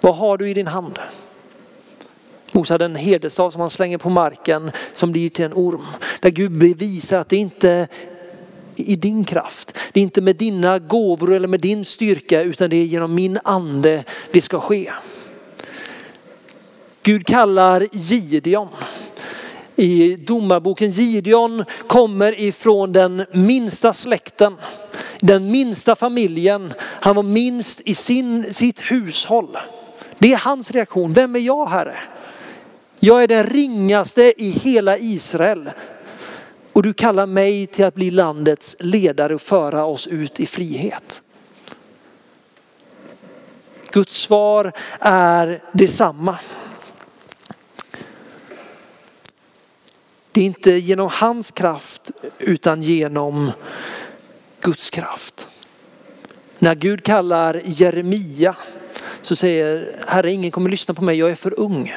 Vad 0.00 0.16
har 0.16 0.38
du 0.38 0.50
i 0.50 0.54
din 0.54 0.66
hand? 0.66 0.98
Mose 2.52 2.74
hade 2.74 2.84
en 2.84 2.96
herdestav 2.96 3.50
som 3.50 3.60
han 3.60 3.70
slänger 3.70 3.98
på 3.98 4.10
marken 4.10 4.70
som 4.92 5.12
blir 5.12 5.28
till 5.28 5.44
en 5.44 5.52
orm. 5.54 5.86
Där 6.20 6.30
Gud 6.30 6.52
bevisar 6.52 7.18
att 7.18 7.28
det 7.28 7.36
inte 7.36 7.70
är 7.70 7.88
i 8.76 8.96
din 8.96 9.24
kraft. 9.24 9.78
Det 9.92 10.00
är 10.00 10.04
inte 10.04 10.20
med 10.20 10.36
dina 10.36 10.78
gåvor 10.78 11.34
eller 11.34 11.48
med 11.48 11.60
din 11.60 11.84
styrka 11.84 12.42
utan 12.42 12.70
det 12.70 12.76
är 12.76 12.84
genom 12.84 13.14
min 13.14 13.38
ande 13.44 14.04
det 14.32 14.40
ska 14.40 14.60
ske. 14.60 14.92
Gud 17.02 17.26
kallar 17.26 17.86
Gideon. 17.92 18.68
i 19.76 20.16
domarboken. 20.16 20.90
Gideon 20.90 21.64
kommer 21.86 22.40
ifrån 22.40 22.92
den 22.92 23.24
minsta 23.32 23.92
släkten, 23.92 24.56
den 25.20 25.50
minsta 25.50 25.96
familjen. 25.96 26.72
Han 26.80 27.16
var 27.16 27.22
minst 27.22 27.80
i 27.84 27.94
sin, 27.94 28.54
sitt 28.54 28.80
hushåll. 28.80 29.58
Det 30.18 30.32
är 30.32 30.36
hans 30.36 30.70
reaktion. 30.70 31.12
Vem 31.12 31.36
är 31.36 31.40
jag 31.40 31.66
Herre? 31.66 31.96
Jag 33.00 33.22
är 33.22 33.28
den 33.28 33.46
ringaste 33.46 34.42
i 34.42 34.50
hela 34.50 34.98
Israel. 34.98 35.70
Och 36.72 36.82
du 36.82 36.92
kallar 36.92 37.26
mig 37.26 37.66
till 37.66 37.84
att 37.84 37.94
bli 37.94 38.10
landets 38.10 38.76
ledare 38.78 39.34
och 39.34 39.40
föra 39.40 39.84
oss 39.84 40.06
ut 40.06 40.40
i 40.40 40.46
frihet. 40.46 41.22
Guds 43.90 44.16
svar 44.16 44.72
är 45.00 45.62
detsamma. 45.72 46.38
Det 50.32 50.40
är 50.40 50.44
inte 50.44 50.70
genom 50.70 51.08
hans 51.12 51.50
kraft 51.50 52.10
utan 52.38 52.82
genom 52.82 53.52
Guds 54.60 54.90
kraft. 54.90 55.48
När 56.58 56.74
Gud 56.74 57.02
kallar 57.02 57.62
Jeremia 57.64 58.56
så 59.22 59.36
säger 59.36 60.00
Herre 60.06 60.32
ingen 60.32 60.50
kommer 60.50 60.70
lyssna 60.70 60.94
på 60.94 61.04
mig, 61.04 61.18
jag 61.18 61.30
är 61.30 61.34
för 61.34 61.60
ung. 61.60 61.94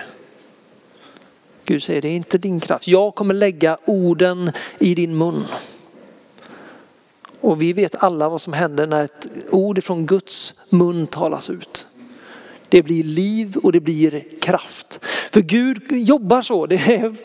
Gud 1.69 1.83
säger 1.83 2.01
det 2.01 2.07
är 2.07 2.15
inte 2.15 2.37
din 2.37 2.59
kraft. 2.59 2.87
Jag 2.87 3.15
kommer 3.15 3.33
lägga 3.33 3.77
orden 3.85 4.51
i 4.79 4.95
din 4.95 5.17
mun. 5.17 5.45
Och 7.41 7.61
vi 7.61 7.73
vet 7.73 8.03
alla 8.03 8.29
vad 8.29 8.41
som 8.41 8.53
händer 8.53 8.87
när 8.87 9.03
ett 9.03 9.27
ord 9.49 9.83
från 9.83 10.05
Guds 10.05 10.55
mun 10.69 11.07
talas 11.07 11.49
ut. 11.49 11.87
Det 12.69 12.83
blir 12.83 13.03
liv 13.03 13.57
och 13.63 13.71
det 13.71 13.79
blir 13.79 14.23
kraft. 14.41 14.99
För 15.31 15.41
Gud 15.41 15.91
jobbar 15.91 16.41
så. 16.41 16.65
Det 16.65 16.75
är 16.75 17.15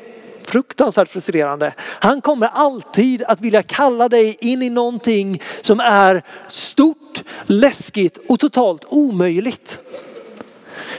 fruktansvärt 0.40 1.08
frustrerande. 1.08 1.74
Han 1.78 2.20
kommer 2.20 2.46
alltid 2.46 3.22
att 3.22 3.40
vilja 3.40 3.62
kalla 3.62 4.08
dig 4.08 4.36
in 4.40 4.62
i 4.62 4.70
någonting 4.70 5.42
som 5.62 5.80
är 5.80 6.22
stort, 6.48 7.22
läskigt 7.46 8.18
och 8.28 8.40
totalt 8.40 8.84
omöjligt. 8.88 9.80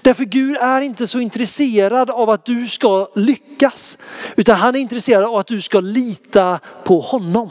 Därför 0.01 0.23
Gud 0.23 0.57
är 0.57 0.81
inte 0.81 1.07
så 1.07 1.19
intresserad 1.19 2.09
av 2.09 2.29
att 2.29 2.45
du 2.45 2.67
ska 2.67 3.07
lyckas, 3.15 3.97
utan 4.35 4.55
han 4.55 4.75
är 4.75 4.79
intresserad 4.79 5.23
av 5.23 5.35
att 5.35 5.47
du 5.47 5.61
ska 5.61 5.79
lita 5.79 6.59
på 6.83 6.99
honom. 6.99 7.49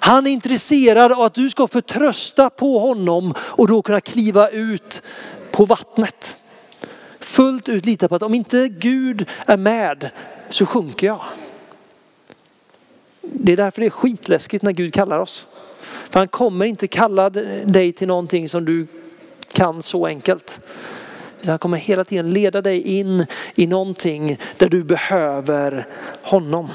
Han 0.00 0.26
är 0.26 0.30
intresserad 0.30 1.12
av 1.12 1.20
att 1.20 1.34
du 1.34 1.50
ska 1.50 1.66
förtrösta 1.66 2.50
på 2.50 2.78
honom 2.78 3.34
och 3.38 3.68
då 3.68 3.82
kunna 3.82 4.00
kliva 4.00 4.48
ut 4.48 5.02
på 5.50 5.64
vattnet. 5.64 6.36
Fullt 7.20 7.68
ut 7.68 7.86
lita 7.86 8.08
på 8.08 8.14
att 8.14 8.22
om 8.22 8.34
inte 8.34 8.68
Gud 8.68 9.26
är 9.46 9.56
med 9.56 10.10
så 10.50 10.66
sjunker 10.66 11.06
jag. 11.06 11.20
Det 13.22 13.52
är 13.52 13.56
därför 13.56 13.80
det 13.80 13.86
är 13.86 13.90
skitläskigt 13.90 14.62
när 14.62 14.72
Gud 14.72 14.94
kallar 14.94 15.18
oss. 15.18 15.46
För 16.10 16.20
han 16.20 16.28
kommer 16.28 16.66
inte 16.66 16.86
kalla 16.86 17.30
dig 17.30 17.92
till 17.92 18.08
någonting 18.08 18.48
som 18.48 18.64
du 18.64 18.86
kan 19.52 19.82
så 19.82 20.06
enkelt. 20.06 20.60
Han 21.46 21.58
kommer 21.58 21.78
hela 21.78 22.04
tiden 22.04 22.30
leda 22.30 22.62
dig 22.62 22.98
in 22.98 23.26
i 23.54 23.66
någonting 23.66 24.38
där 24.56 24.68
du 24.68 24.84
behöver 24.84 25.86
honom. 26.22 26.68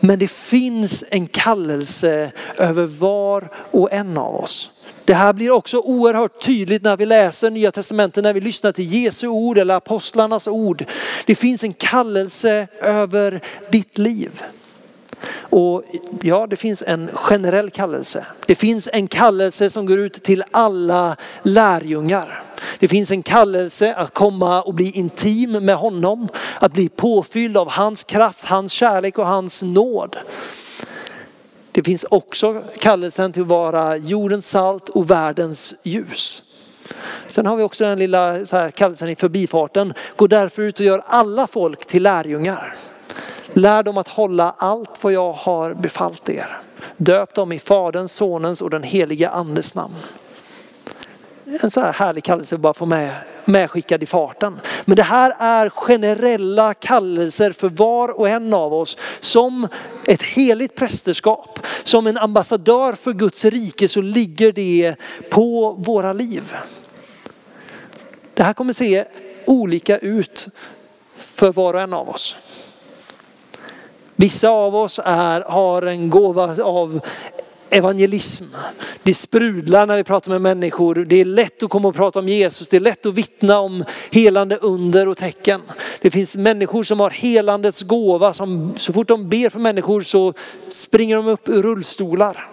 Men 0.00 0.18
det 0.18 0.30
finns 0.30 1.04
en 1.10 1.26
kallelse 1.26 2.32
över 2.56 2.86
var 2.86 3.48
och 3.70 3.92
en 3.92 4.18
av 4.18 4.34
oss. 4.34 4.70
Det 5.04 5.14
här 5.14 5.32
blir 5.32 5.50
också 5.50 5.78
oerhört 5.78 6.42
tydligt 6.42 6.82
när 6.82 6.96
vi 6.96 7.06
läser 7.06 7.50
Nya 7.50 7.72
Testamentet, 7.72 8.24
när 8.24 8.32
vi 8.32 8.40
lyssnar 8.40 8.72
till 8.72 8.92
Jesu 8.92 9.26
ord 9.26 9.58
eller 9.58 9.74
apostlarnas 9.74 10.48
ord. 10.48 10.84
Det 11.26 11.34
finns 11.34 11.64
en 11.64 11.72
kallelse 11.72 12.66
över 12.80 13.40
ditt 13.70 13.98
liv. 13.98 14.42
Och 15.34 15.82
ja, 16.22 16.46
det 16.46 16.56
finns 16.56 16.82
en 16.86 17.10
generell 17.14 17.70
kallelse. 17.70 18.26
Det 18.46 18.54
finns 18.54 18.88
en 18.92 19.08
kallelse 19.08 19.70
som 19.70 19.86
går 19.86 19.98
ut 19.98 20.22
till 20.22 20.44
alla 20.50 21.16
lärjungar. 21.42 22.44
Det 22.78 22.88
finns 22.88 23.10
en 23.10 23.22
kallelse 23.22 23.94
att 23.94 24.14
komma 24.14 24.62
och 24.62 24.74
bli 24.74 24.90
intim 24.90 25.52
med 25.52 25.76
honom, 25.76 26.28
att 26.60 26.72
bli 26.72 26.88
påfylld 26.88 27.56
av 27.56 27.70
hans 27.70 28.04
kraft, 28.04 28.44
hans 28.44 28.72
kärlek 28.72 29.18
och 29.18 29.26
hans 29.26 29.62
nåd. 29.62 30.16
Det 31.72 31.82
finns 31.82 32.04
också 32.10 32.62
kallelsen 32.78 33.32
till 33.32 33.42
att 33.42 33.48
vara 33.48 33.96
jordens 33.96 34.50
salt 34.50 34.88
och 34.88 35.10
världens 35.10 35.74
ljus. 35.82 36.42
Sen 37.28 37.46
har 37.46 37.56
vi 37.56 37.62
också 37.62 37.84
den 37.84 37.98
lilla 37.98 38.46
så 38.46 38.56
här, 38.56 38.70
kallelsen 38.70 39.08
i 39.08 39.16
förbifarten. 39.16 39.94
Gå 40.16 40.26
därför 40.26 40.62
ut 40.62 40.80
och 40.80 40.86
gör 40.86 41.04
alla 41.06 41.46
folk 41.46 41.86
till 41.86 42.02
lärjungar. 42.02 42.76
Lär 43.52 43.82
dem 43.82 43.98
att 43.98 44.08
hålla 44.08 44.54
allt 44.58 45.04
vad 45.04 45.12
jag 45.12 45.32
har 45.32 45.74
befallt 45.74 46.28
er. 46.28 46.58
Döp 46.96 47.34
dem 47.34 47.52
i 47.52 47.58
Faderns, 47.58 48.12
Sonens 48.12 48.62
och 48.62 48.70
den 48.70 48.82
heliga 48.82 49.30
Andes 49.30 49.74
namn. 49.74 49.94
En 51.62 51.70
så 51.70 51.80
här 51.80 51.92
härlig 51.92 52.24
kallelse 52.24 52.54
att 52.54 52.60
bara 52.60 52.74
få 52.74 52.86
med, 52.86 53.14
medskickad 53.44 54.02
i 54.02 54.06
farten. 54.06 54.60
Men 54.84 54.96
det 54.96 55.02
här 55.02 55.34
är 55.38 55.68
generella 55.68 56.74
kallelser 56.74 57.52
för 57.52 57.68
var 57.68 58.20
och 58.20 58.28
en 58.28 58.54
av 58.54 58.74
oss 58.74 58.96
som 59.20 59.68
ett 60.04 60.22
heligt 60.22 60.76
prästerskap. 60.76 61.58
Som 61.82 62.06
en 62.06 62.18
ambassadör 62.18 62.92
för 62.92 63.12
Guds 63.12 63.44
rike 63.44 63.88
så 63.88 64.00
ligger 64.00 64.52
det 64.52 64.94
på 65.30 65.72
våra 65.78 66.12
liv. 66.12 66.54
Det 68.34 68.42
här 68.42 68.54
kommer 68.54 68.72
se 68.72 69.04
olika 69.46 69.98
ut 69.98 70.48
för 71.16 71.52
var 71.52 71.74
och 71.74 71.80
en 71.80 71.92
av 71.92 72.08
oss. 72.08 72.36
Vissa 74.22 74.48
av 74.48 74.76
oss 74.76 75.00
är, 75.04 75.40
har 75.40 75.82
en 75.82 76.10
gåva 76.10 76.62
av 76.62 77.00
evangelism. 77.70 78.44
Det 79.02 79.14
sprudlar 79.14 79.86
när 79.86 79.96
vi 79.96 80.04
pratar 80.04 80.30
med 80.30 80.40
människor. 80.40 80.94
Det 80.94 81.20
är 81.20 81.24
lätt 81.24 81.62
att 81.62 81.70
komma 81.70 81.88
och 81.88 81.94
prata 81.94 82.18
om 82.18 82.28
Jesus. 82.28 82.68
Det 82.68 82.76
är 82.76 82.80
lätt 82.80 83.06
att 83.06 83.14
vittna 83.14 83.60
om 83.60 83.84
helande 84.10 84.56
under 84.56 85.08
och 85.08 85.16
tecken. 85.16 85.60
Det 86.00 86.10
finns 86.10 86.36
människor 86.36 86.82
som 86.82 87.00
har 87.00 87.10
helandets 87.10 87.82
gåva. 87.82 88.32
Som 88.32 88.72
så 88.76 88.92
fort 88.92 89.08
de 89.08 89.28
ber 89.28 89.50
för 89.50 89.60
människor 89.60 90.02
så 90.02 90.34
springer 90.68 91.16
de 91.16 91.26
upp 91.26 91.48
ur 91.48 91.62
rullstolar. 91.62 92.51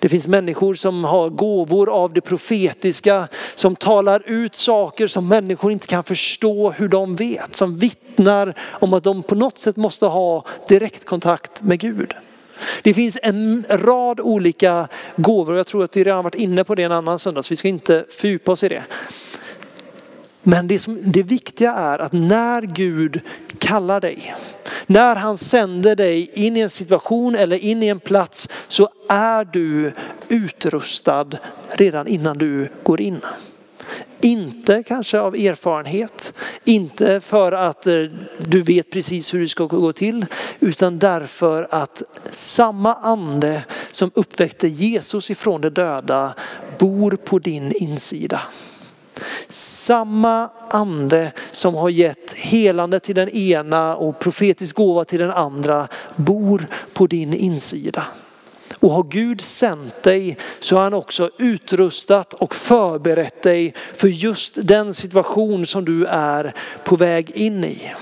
Det 0.00 0.08
finns 0.08 0.28
människor 0.28 0.74
som 0.74 1.04
har 1.04 1.30
gåvor 1.30 1.90
av 1.90 2.12
det 2.12 2.20
profetiska, 2.20 3.28
som 3.54 3.76
talar 3.76 4.22
ut 4.26 4.56
saker 4.56 5.06
som 5.06 5.28
människor 5.28 5.72
inte 5.72 5.86
kan 5.86 6.04
förstå 6.04 6.70
hur 6.70 6.88
de 6.88 7.16
vet. 7.16 7.56
Som 7.56 7.76
vittnar 7.76 8.54
om 8.70 8.94
att 8.94 9.04
de 9.04 9.22
på 9.22 9.34
något 9.34 9.58
sätt 9.58 9.76
måste 9.76 10.06
ha 10.06 10.44
direktkontakt 10.68 11.62
med 11.62 11.80
Gud. 11.80 12.14
Det 12.82 12.94
finns 12.94 13.18
en 13.22 13.64
rad 13.68 14.20
olika 14.20 14.88
gåvor 15.16 15.52
och 15.52 15.58
jag 15.58 15.66
tror 15.66 15.84
att 15.84 15.96
vi 15.96 16.04
redan 16.04 16.24
varit 16.24 16.34
inne 16.34 16.64
på 16.64 16.74
det 16.74 16.82
en 16.82 16.92
annan 16.92 17.18
söndag 17.18 17.42
så 17.42 17.52
vi 17.52 17.56
ska 17.56 17.68
inte 17.68 18.04
fördjupa 18.10 18.52
oss 18.52 18.62
i 18.62 18.68
det. 18.68 18.82
Men 20.42 20.68
det, 20.68 20.78
som, 20.78 20.98
det 21.02 21.22
viktiga 21.22 21.72
är 21.72 21.98
att 21.98 22.12
när 22.12 22.62
Gud 22.62 23.20
kallar 23.58 24.00
dig, 24.00 24.34
när 24.86 25.16
han 25.16 25.38
sänder 25.38 25.96
dig 25.96 26.30
in 26.34 26.56
i 26.56 26.60
en 26.60 26.70
situation 26.70 27.34
eller 27.34 27.56
in 27.56 27.82
i 27.82 27.86
en 27.86 28.00
plats 28.00 28.48
så 28.68 28.88
är 29.08 29.44
du 29.44 29.92
utrustad 30.28 31.26
redan 31.68 32.06
innan 32.06 32.38
du 32.38 32.68
går 32.82 33.00
in. 33.00 33.20
Inte 34.20 34.82
kanske 34.82 35.18
av 35.18 35.34
erfarenhet, 35.34 36.32
inte 36.64 37.20
för 37.20 37.52
att 37.52 37.86
eh, 37.86 38.02
du 38.38 38.62
vet 38.62 38.90
precis 38.90 39.34
hur 39.34 39.40
det 39.40 39.48
ska 39.48 39.64
gå 39.64 39.92
till, 39.92 40.26
utan 40.60 40.98
därför 40.98 41.68
att 41.70 42.02
samma 42.32 42.94
ande 42.94 43.64
som 43.92 44.10
uppväckte 44.14 44.68
Jesus 44.68 45.30
ifrån 45.30 45.60
de 45.60 45.70
döda 45.70 46.34
bor 46.78 47.10
på 47.10 47.38
din 47.38 47.72
insida. 47.72 48.40
Samma 49.48 50.48
ande 50.70 51.32
som 51.50 51.74
har 51.74 51.88
gett 51.88 52.32
helande 52.32 53.00
till 53.00 53.14
den 53.14 53.28
ena 53.28 53.96
och 53.96 54.18
profetisk 54.18 54.76
gåva 54.76 55.04
till 55.04 55.18
den 55.18 55.30
andra 55.30 55.88
bor 56.16 56.66
på 56.92 57.06
din 57.06 57.34
insida. 57.34 58.04
Och 58.78 58.90
har 58.90 59.02
Gud 59.02 59.40
sänt 59.40 60.02
dig 60.02 60.36
så 60.60 60.76
har 60.76 60.82
han 60.82 60.94
också 60.94 61.30
utrustat 61.38 62.34
och 62.34 62.54
förberett 62.54 63.42
dig 63.42 63.74
för 63.94 64.08
just 64.08 64.58
den 64.62 64.94
situation 64.94 65.66
som 65.66 65.84
du 65.84 66.04
är 66.06 66.54
på 66.84 66.96
väg 66.96 67.30
in 67.30 67.64
i. 67.64 67.92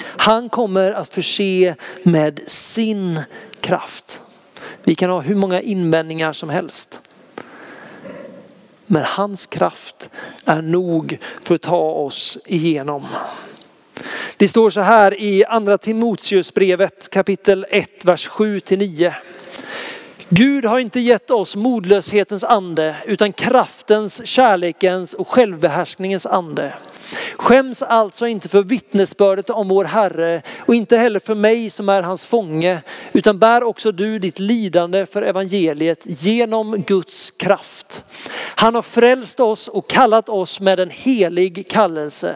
Han 0.00 0.48
kommer 0.48 0.92
att 0.92 1.14
förse 1.14 1.74
med 2.02 2.40
sin 2.46 3.20
kraft. 3.60 4.22
Vi 4.84 4.94
kan 4.94 5.10
ha 5.10 5.20
hur 5.20 5.34
många 5.34 5.60
invändningar 5.60 6.32
som 6.32 6.50
helst. 6.50 7.00
Men 8.90 9.02
hans 9.04 9.46
kraft 9.46 10.10
är 10.44 10.62
nog 10.62 11.18
för 11.42 11.54
att 11.54 11.62
ta 11.62 11.90
oss 11.90 12.38
igenom. 12.46 13.06
Det 14.36 14.48
står 14.48 14.70
så 14.70 14.80
här 14.80 15.20
i 15.20 15.44
andra 15.44 15.78
Timoteusbrevet 15.78 17.10
kapitel 17.10 17.66
1, 17.70 18.04
vers 18.04 18.28
7-9. 18.28 19.12
Gud 20.28 20.64
har 20.64 20.78
inte 20.78 21.00
gett 21.00 21.30
oss 21.30 21.56
modlöshetens 21.56 22.44
ande 22.44 22.96
utan 23.06 23.32
kraftens, 23.32 24.26
kärlekens 24.26 25.14
och 25.14 25.28
självbehärskningens 25.28 26.26
ande. 26.26 26.74
Skäms 27.36 27.82
alltså 27.82 28.26
inte 28.26 28.48
för 28.48 28.62
vittnesbördet 28.62 29.50
om 29.50 29.68
vår 29.68 29.84
Herre 29.84 30.42
och 30.66 30.74
inte 30.74 30.96
heller 30.96 31.20
för 31.20 31.34
mig 31.34 31.70
som 31.70 31.88
är 31.88 32.02
hans 32.02 32.26
fånge, 32.26 32.82
utan 33.12 33.38
bär 33.38 33.62
också 33.62 33.92
du 33.92 34.18
ditt 34.18 34.38
lidande 34.38 35.06
för 35.06 35.22
evangeliet 35.22 36.02
genom 36.04 36.82
Guds 36.86 37.30
kraft. 37.30 38.04
Han 38.54 38.74
har 38.74 38.82
frälst 38.82 39.40
oss 39.40 39.68
och 39.68 39.90
kallat 39.90 40.28
oss 40.28 40.60
med 40.60 40.80
en 40.80 40.90
helig 40.90 41.68
kallelse. 41.68 42.34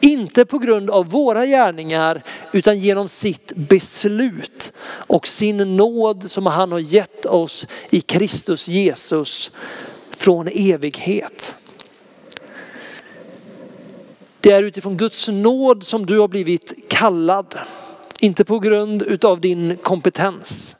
Inte 0.00 0.44
på 0.44 0.58
grund 0.58 0.90
av 0.90 1.06
våra 1.06 1.46
gärningar 1.46 2.22
utan 2.52 2.78
genom 2.78 3.08
sitt 3.08 3.52
beslut 3.54 4.72
och 4.88 5.26
sin 5.26 5.76
nåd 5.76 6.30
som 6.30 6.46
han 6.46 6.72
har 6.72 6.78
gett 6.78 7.26
oss 7.26 7.66
i 7.90 8.00
Kristus 8.00 8.68
Jesus 8.68 9.50
från 10.10 10.48
evighet. 10.48 11.56
Det 14.48 14.54
är 14.54 14.62
utifrån 14.62 14.96
Guds 14.96 15.28
nåd 15.28 15.84
som 15.84 16.06
du 16.06 16.18
har 16.18 16.28
blivit 16.28 16.74
kallad. 16.88 17.58
Inte 18.20 18.44
på 18.44 18.58
grund 18.58 19.02
utav 19.02 19.40
din 19.40 19.76
kompetens. 19.76 20.76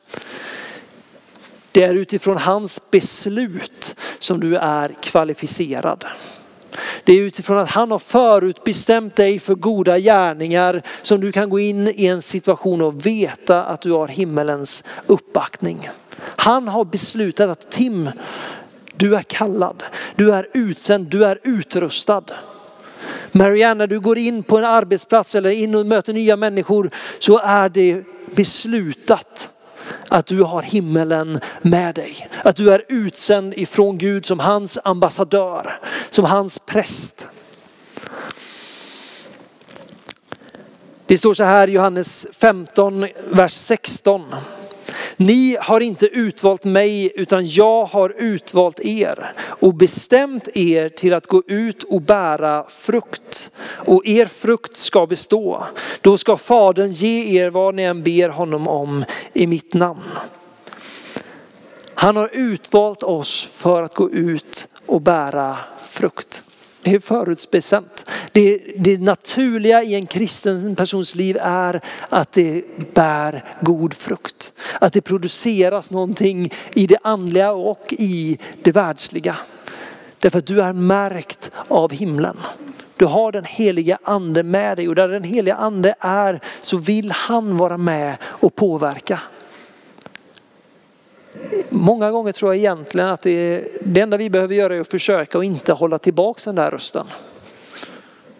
Det 1.73 1.83
är 1.83 1.95
utifrån 1.95 2.37
hans 2.37 2.91
beslut 2.91 3.97
som 4.19 4.41
du 4.41 4.57
är 4.57 4.93
kvalificerad. 5.03 6.05
Det 7.05 7.13
är 7.13 7.21
utifrån 7.21 7.59
att 7.59 7.71
han 7.71 7.91
har 7.91 7.99
förutbestämt 7.99 9.17
dig 9.17 9.39
för 9.39 9.55
goda 9.55 9.99
gärningar 9.99 10.83
som 11.03 11.21
du 11.21 11.33
kan 11.33 11.51
gå 11.51 11.59
in 11.59 11.89
i 11.89 12.07
en 12.07 12.23
situation 12.23 12.83
och 12.83 13.07
veta 13.07 13.65
att 13.65 13.81
du 13.81 13.93
har 13.93 14.09
himmelens 14.09 14.85
uppbackning. 15.07 15.91
Han 16.21 16.69
har 16.69 16.85
beslutat 16.85 17.51
att 17.51 17.71
Tim, 17.71 18.11
du 18.97 19.17
är 19.17 19.23
kallad, 19.23 19.83
du 20.17 20.33
är 20.33 20.49
utsänd, 20.55 21.07
du 21.07 21.25
är 21.25 21.39
utrustad. 21.43 22.25
Marianne, 23.33 23.75
när 23.75 23.87
du 23.87 24.01
går 24.01 24.19
in 24.19 24.43
på 24.43 24.59
en 24.59 24.65
arbetsplats 24.65 25.35
eller 25.35 25.51
in 25.51 25.75
och 25.75 25.87
möter 25.87 26.13
nya 26.13 26.37
människor 26.37 26.91
så 27.19 27.39
är 27.39 27.69
det 27.69 28.05
beslutat 28.35 29.51
att 30.09 30.27
du 30.27 30.43
har 30.43 30.63
himmelen 30.63 31.41
med 31.63 31.95
dig. 31.95 32.29
Att 32.45 32.57
du 32.57 32.71
är 32.71 32.85
utsänd 32.89 33.55
ifrån 33.57 33.99
Gud 33.99 34.27
som 34.27 34.41
hans 34.41 34.79
ambassadör, 34.85 35.81
som 36.11 36.25
hans 36.25 36.59
präst. 36.59 37.29
Det 41.07 41.19
står 41.19 41.35
så 41.35 41.45
här 41.45 41.69
i 41.69 41.73
Johannes 41.73 42.27
15, 42.33 43.07
vers 43.31 43.53
16. 43.53 44.25
Ni 45.17 45.57
har 45.61 45.81
inte 45.81 46.07
utvalt 46.07 46.65
mig 46.65 47.13
utan 47.15 47.47
jag 47.47 47.85
har 47.85 48.15
utvalt 48.19 48.81
er 48.81 49.33
och 49.41 49.75
bestämt 49.75 50.49
er 50.57 50.89
till 50.89 51.15
att 51.15 51.27
gå 51.27 51.43
ut 51.47 51.83
och 51.83 52.03
bära 52.03 52.65
frukt. 52.69 53.51
Och 53.61 54.07
er 54.07 54.27
frukt 54.27 54.77
ska 54.77 55.07
bestå. 55.07 55.65
Då 56.01 56.19
ska 56.19 56.37
Fadern 56.37 56.91
ge 56.91 57.41
er 57.41 57.51
vad 57.51 57.75
ni 57.75 57.83
än 57.83 58.03
ber 58.03 58.29
honom 58.29 58.69
om 58.69 59.05
i 59.33 59.47
mitt 59.47 59.75
namn. 59.75 60.11
Han 61.95 62.17
har 62.17 62.31
utvalt 62.33 63.03
oss 63.03 63.49
för 63.53 63.83
att 63.83 63.95
gå 63.95 64.11
ut 64.11 64.69
och 64.87 65.01
bära 65.01 65.57
frukt. 65.91 66.43
Det 66.83 66.95
är 66.95 67.01
förutbestämt. 67.01 68.07
Det, 68.33 68.61
det 68.77 68.99
naturliga 69.01 69.83
i 69.83 69.95
en 69.95 70.07
kristen 70.07 70.77
persons 70.77 71.15
liv 71.15 71.39
är 71.41 71.81
att 72.09 72.33
det 72.33 72.65
bär 72.95 73.45
god 73.61 73.95
frukt. 73.95 74.53
Att 74.79 74.93
det 74.93 75.01
produceras 75.01 75.91
någonting 75.91 76.53
i 76.75 76.87
det 76.87 76.99
andliga 77.03 77.53
och 77.53 77.95
i 77.99 78.39
det 78.63 78.73
världsliga. 78.73 79.37
Därför 80.19 80.39
att 80.39 80.47
du 80.47 80.63
är 80.63 80.73
märkt 80.73 81.51
av 81.69 81.93
himlen. 81.93 82.37
Du 82.97 83.05
har 83.07 83.33
den 83.33 83.45
heliga 83.45 83.99
ande 84.03 84.43
med 84.43 84.77
dig 84.77 84.89
och 84.89 84.95
där 84.95 85.09
den 85.09 85.25
heliga 85.25 85.55
ande 85.55 85.95
är 86.01 86.41
så 86.63 86.77
vill 86.77 87.11
han 87.11 87.57
vara 87.57 87.77
med 87.77 88.17
och 88.23 88.55
påverka. 88.55 89.21
Många 91.69 92.11
gånger 92.11 92.33
tror 92.33 92.55
jag 92.55 92.59
egentligen 92.59 93.09
att 93.09 93.23
det, 93.23 93.65
det 93.85 94.01
enda 94.01 94.17
vi 94.17 94.31
behöver 94.31 94.55
göra 94.55 94.77
är 94.77 94.81
att 94.81 94.89
försöka 94.89 95.39
och 95.39 95.45
inte 95.45 95.73
hålla 95.73 95.99
tillbaka 95.99 96.41
den 96.45 96.55
där 96.55 96.71
rösten. 96.71 97.07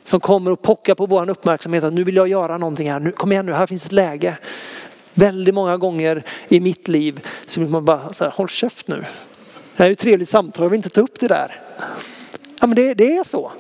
Som 0.09 0.21
kommer 0.21 0.51
och 0.51 0.63
pockar 0.63 0.95
på 0.95 1.07
vår 1.07 1.31
uppmärksamhet 1.31 1.85
att 1.85 1.93
nu 1.93 2.05
vill 2.05 2.17
jag 2.17 2.29
göra 2.29 2.59
någonting 2.59 2.91
här. 2.91 3.01
Nu, 3.01 3.13
kom 3.13 3.33
igen 3.33 3.47
nu, 3.47 3.53
här 3.53 3.67
finns 3.67 3.87
ett 3.87 3.93
läge. 3.93 4.39
Väldigt 5.15 5.55
många 5.55 5.77
gånger 5.77 6.25
i 6.49 6.61
mitt 6.61 6.89
liv 6.89 7.27
så 7.47 7.61
vill 7.61 7.69
man 7.69 7.85
bara 7.85 8.13
säga, 8.13 8.31
håll 8.31 8.49
käft 8.49 8.89
nu. 8.89 8.95
Det 8.95 9.07
här 9.77 9.85
är 9.85 9.89
ju 9.89 9.93
ett 9.93 9.99
trevligt 9.99 10.29
samtal, 10.29 10.65
jag 10.65 10.71
vill 10.71 10.77
inte 10.77 10.89
ta 10.89 11.01
upp 11.01 11.21
det 11.21 11.29
där. 11.29 11.61
Ja 12.61 12.67
men 12.67 12.75
det, 12.75 12.95
det 12.95 13.17
är 13.17 13.25
så. 13.25 13.53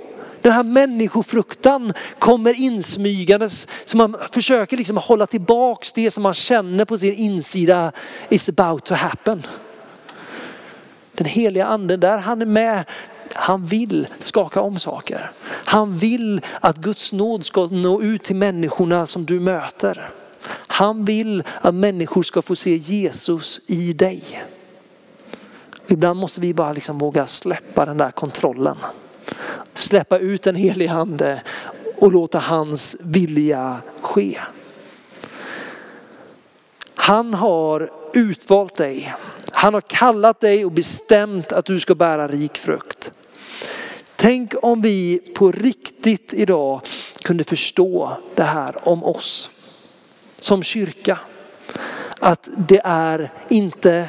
Den 0.43 0.53
här 0.53 0.63
människofruktan 0.63 1.93
kommer 2.19 2.61
insmygandes 2.61 3.69
så 3.85 3.97
man 3.97 4.17
försöker 4.33 4.77
liksom 4.77 4.97
hålla 4.97 5.27
tillbaks 5.27 5.93
det 5.93 6.11
som 6.11 6.23
man 6.23 6.35
känner 6.35 6.85
på 6.85 6.99
sin 6.99 7.15
insida 7.15 7.93
is 8.29 8.49
about 8.49 8.85
to 8.85 8.95
happen. 8.95 9.47
Den 11.15 11.27
heliga 11.27 11.67
anden 11.67 12.01
där 12.01 12.19
han 12.19 12.43
är 12.43 12.47
med, 12.47 12.85
han 13.35 13.65
vill 13.65 14.07
skaka 14.19 14.61
om 14.61 14.79
saker. 14.79 15.31
Han 15.49 15.99
vill 15.99 16.41
att 16.61 16.77
Guds 16.77 17.13
nåd 17.13 17.45
ska 17.45 17.67
nå 17.67 18.03
ut 18.03 18.23
till 18.23 18.37
människorna 18.37 19.07
som 19.07 19.25
du 19.25 19.41
möter. 19.41 20.11
Han 20.67 21.05
vill 21.05 21.43
att 21.61 21.75
människor 21.75 22.23
ska 22.23 22.43
få 22.43 22.57
se 22.57 22.77
Jesus 22.77 23.61
i 23.67 23.93
dig. 23.93 24.43
Ibland 25.87 26.21
måste 26.21 26.41
vi 26.41 26.55
bara 26.55 26.73
liksom 26.73 26.99
våga 26.99 27.27
släppa 27.27 27.87
den 27.87 27.97
där 27.97 28.11
kontrollen 28.11 28.77
släppa 29.79 30.19
ut 30.19 30.43
den 30.43 30.55
helige 30.55 30.93
ande 30.93 31.43
och 31.97 32.13
låta 32.13 32.39
hans 32.39 32.97
vilja 33.01 33.77
ske. 34.01 34.41
Han 36.95 37.35
har 37.35 37.91
utvalt 38.15 38.75
dig. 38.75 39.15
Han 39.53 39.75
har 39.75 39.81
kallat 39.81 40.41
dig 40.41 40.65
och 40.65 40.73
bestämt 40.73 41.53
att 41.53 41.65
du 41.65 41.81
ska 41.81 41.95
bära 41.95 42.29
rik 42.29 42.59
frukt. 42.59 43.13
Tänk 44.21 44.55
om 44.63 44.83
vi 44.83 45.21
på 45.35 45.53
riktigt 45.53 46.35
idag 46.35 46.81
kunde 47.23 47.45
förstå 47.45 48.13
det 48.35 48.43
här 48.43 48.89
om 48.89 49.05
oss 49.05 49.51
som 50.39 50.63
kyrka. 50.63 51.19
Att 52.19 52.49
det 52.57 52.81
är 52.85 53.33
inte 53.49 54.09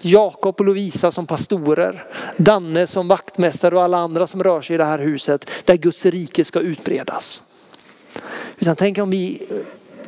Jakob 0.00 0.60
och 0.60 0.66
Lovisa 0.66 1.10
som 1.10 1.26
pastorer, 1.26 2.06
Danne 2.36 2.86
som 2.86 3.08
vaktmästare 3.08 3.76
och 3.76 3.82
alla 3.82 3.98
andra 3.98 4.26
som 4.26 4.42
rör 4.42 4.62
sig 4.62 4.74
i 4.74 4.76
det 4.76 4.84
här 4.84 4.98
huset 4.98 5.50
där 5.64 5.76
Guds 5.76 6.06
rike 6.06 6.44
ska 6.44 6.60
utbredas. 6.60 7.42
Utan 8.58 8.76
tänk 8.76 8.98
om 8.98 9.10
vi 9.10 9.42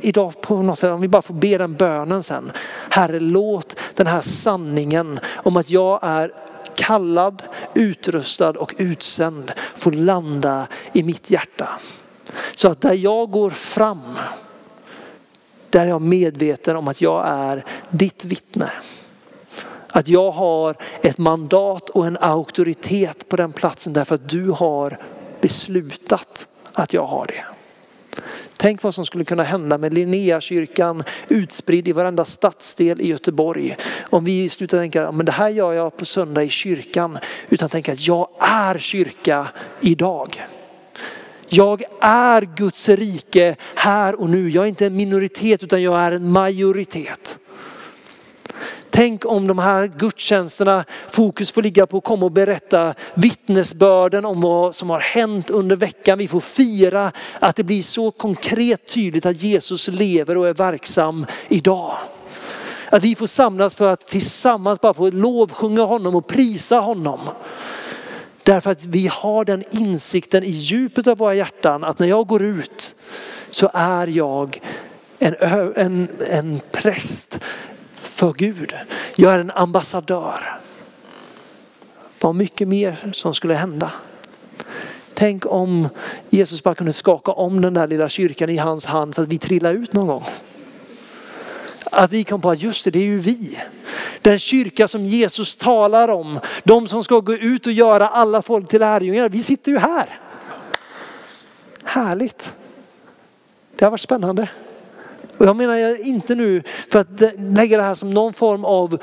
idag 0.01 0.40
på 0.40 0.62
något 0.62 0.79
sätt, 0.79 0.90
om 0.90 1.01
vi 1.01 1.09
bara 1.09 1.22
får 1.22 1.35
be 1.35 1.59
den 1.59 1.75
bönen 1.75 2.22
sen. 2.22 2.53
Herre 2.90 3.20
låt 3.20 3.81
den 3.94 4.07
här 4.07 4.20
sanningen 4.20 5.20
om 5.35 5.57
att 5.57 5.70
jag 5.70 5.99
är 6.03 6.33
kallad, 6.76 7.42
utrustad 7.74 8.50
och 8.50 8.74
utsänd 8.78 9.52
får 9.74 9.92
landa 9.92 10.66
i 10.92 11.02
mitt 11.02 11.30
hjärta. 11.30 11.68
Så 12.54 12.68
att 12.68 12.80
där 12.80 12.92
jag 12.92 13.30
går 13.30 13.50
fram, 13.50 14.18
där 15.70 15.80
är 15.80 15.88
jag 15.88 16.02
medveten 16.02 16.76
om 16.76 16.88
att 16.88 17.00
jag 17.00 17.26
är 17.26 17.64
ditt 17.90 18.24
vittne. 18.24 18.70
Att 19.88 20.08
jag 20.08 20.30
har 20.30 20.76
ett 21.02 21.18
mandat 21.18 21.90
och 21.90 22.06
en 22.06 22.16
auktoritet 22.20 23.28
på 23.28 23.36
den 23.36 23.52
platsen 23.52 23.92
därför 23.92 24.14
att 24.14 24.28
du 24.28 24.50
har 24.50 24.98
beslutat 25.40 26.48
att 26.72 26.92
jag 26.92 27.06
har 27.06 27.26
det. 27.26 27.44
Tänk 28.57 28.83
vad 28.83 28.95
som 28.95 29.07
skulle 29.07 29.25
kunna 29.25 29.42
hända 29.42 29.79
med 29.79 29.95
Linneakyrkan 29.95 31.05
utspridd 31.29 31.88
i 31.88 31.92
varenda 31.92 32.25
stadsdel 32.25 33.01
i 33.01 33.09
Göteborg. 33.09 33.77
Om 34.11 34.25
vi 34.25 34.49
slutar 34.49 34.79
tänka 34.79 35.09
att 35.09 35.27
det 35.27 35.33
här 35.33 35.49
gör 35.49 35.73
jag 35.73 35.97
på 35.97 36.05
söndag 36.05 36.45
i 36.45 36.49
kyrkan. 36.49 37.19
Utan 37.49 37.69
tänka 37.69 37.92
att 37.92 38.07
jag 38.07 38.29
är 38.40 38.79
kyrka 38.79 39.47
idag. 39.81 40.42
Jag 41.49 41.83
är 42.01 42.42
Guds 42.57 42.88
rike 42.88 43.57
här 43.75 44.21
och 44.21 44.31
nu. 44.31 44.50
Jag 44.50 44.65
är 44.65 44.69
inte 44.69 44.87
en 44.87 44.96
minoritet 44.96 45.63
utan 45.63 45.83
jag 45.83 46.00
är 46.00 46.13
en 46.13 46.31
majoritet. 46.31 47.38
Tänk 48.97 49.25
om 49.25 49.47
de 49.47 49.59
här 49.59 49.87
gudstjänsterna, 49.87 50.85
fokus 51.09 51.53
får 51.53 51.63
ligga 51.63 51.87
på 51.87 51.99
att 51.99 52.05
komma 52.05 52.25
och 52.27 52.33
berätta 52.33 52.94
vittnesbörden 53.15 54.25
om 54.25 54.40
vad 54.40 54.75
som 54.75 54.90
har 54.90 55.01
hänt 55.01 55.51
under 55.51 55.77
veckan. 55.77 56.19
Vi 56.19 56.29
får 56.29 56.40
fira 56.40 57.13
att 57.40 57.57
det 57.57 57.65
blir 57.65 57.83
så 57.83 58.11
konkret 58.11 58.94
tydligt 58.94 59.27
att 59.27 59.42
Jesus 59.42 59.88
lever 59.88 60.37
och 60.37 60.49
är 60.49 60.55
verksam 60.55 61.27
idag. 61.49 61.97
Att 62.90 63.03
vi 63.03 63.15
får 63.15 63.27
samlas 63.27 63.75
för 63.75 63.92
att 63.92 64.09
tillsammans 64.09 64.81
bara 64.81 64.94
få 64.94 65.11
lovsjunga 65.11 65.83
honom 65.83 66.15
och 66.15 66.27
prisa 66.27 66.79
honom. 66.79 67.21
Därför 68.42 68.71
att 68.71 68.87
vi 68.87 69.07
har 69.13 69.44
den 69.44 69.65
insikten 69.71 70.44
i 70.44 70.51
djupet 70.51 71.07
av 71.07 71.19
våra 71.19 71.35
hjärtan 71.35 71.85
att 71.85 71.99
när 71.99 72.07
jag 72.07 72.27
går 72.27 72.42
ut 72.42 72.94
så 73.51 73.71
är 73.75 74.07
jag 74.07 74.61
en, 75.19 75.35
en, 75.77 76.09
en 76.31 76.61
präst 76.73 77.38
för 78.07 78.33
Gud. 78.33 78.75
Jag 79.17 79.35
är 79.35 79.38
en 79.38 79.50
ambassadör. 79.50 80.61
Vad 82.21 82.35
mycket 82.35 82.69
mer 82.69 83.13
som 83.15 83.35
skulle 83.35 83.54
hända. 83.54 83.92
Tänk 85.15 85.46
om 85.46 85.88
Jesus 86.31 86.63
bara 86.63 86.75
kunde 86.75 86.92
skaka 86.92 87.33
om 87.33 87.61
den 87.61 87.75
där 87.75 87.87
lilla 87.87 88.09
kyrkan 88.09 88.50
i 88.50 88.57
hans 88.57 88.87
hand 88.87 89.15
så 89.15 89.23
att 89.23 89.29
vi 89.29 89.38
trillar 89.38 89.75
ut 89.75 89.92
någon 89.92 90.07
gång. 90.07 90.25
Att 91.85 92.13
vi 92.13 92.25
kom 92.25 92.40
på 92.40 92.50
att 92.50 92.63
just 92.63 92.85
det, 92.85 92.90
det 92.90 92.98
är 92.98 93.04
ju 93.04 93.19
vi. 93.19 93.59
Den 94.23 94.38
kyrka 94.38 94.88
som 94.88 95.07
Jesus 95.07 95.57
talar 95.57 96.09
om. 96.09 96.40
De 96.65 96.88
som 96.88 97.04
ska 97.04 97.21
gå 97.21 97.35
ut 97.35 97.67
och 97.67 97.73
göra 97.73 98.09
alla 98.09 98.42
folk 98.42 98.69
till 98.69 98.81
lärjungar. 98.81 99.29
Vi 99.29 99.42
sitter 99.42 99.73
ju 99.73 99.79
här. 99.79 100.21
Härligt. 101.83 102.54
Det 103.77 103.85
har 103.85 103.90
varit 103.90 104.00
spännande. 104.00 104.48
Och 105.38 105.46
jag 105.46 105.56
menar 105.56 105.76
jag 105.76 106.00
inte 106.00 106.34
nu 106.34 106.62
för 106.90 106.98
att 106.98 107.22
lägga 107.38 107.76
det 107.76 107.82
här 107.82 107.94
som 107.94 108.10
någon 108.10 108.32
form 108.32 108.64
av 108.64 108.98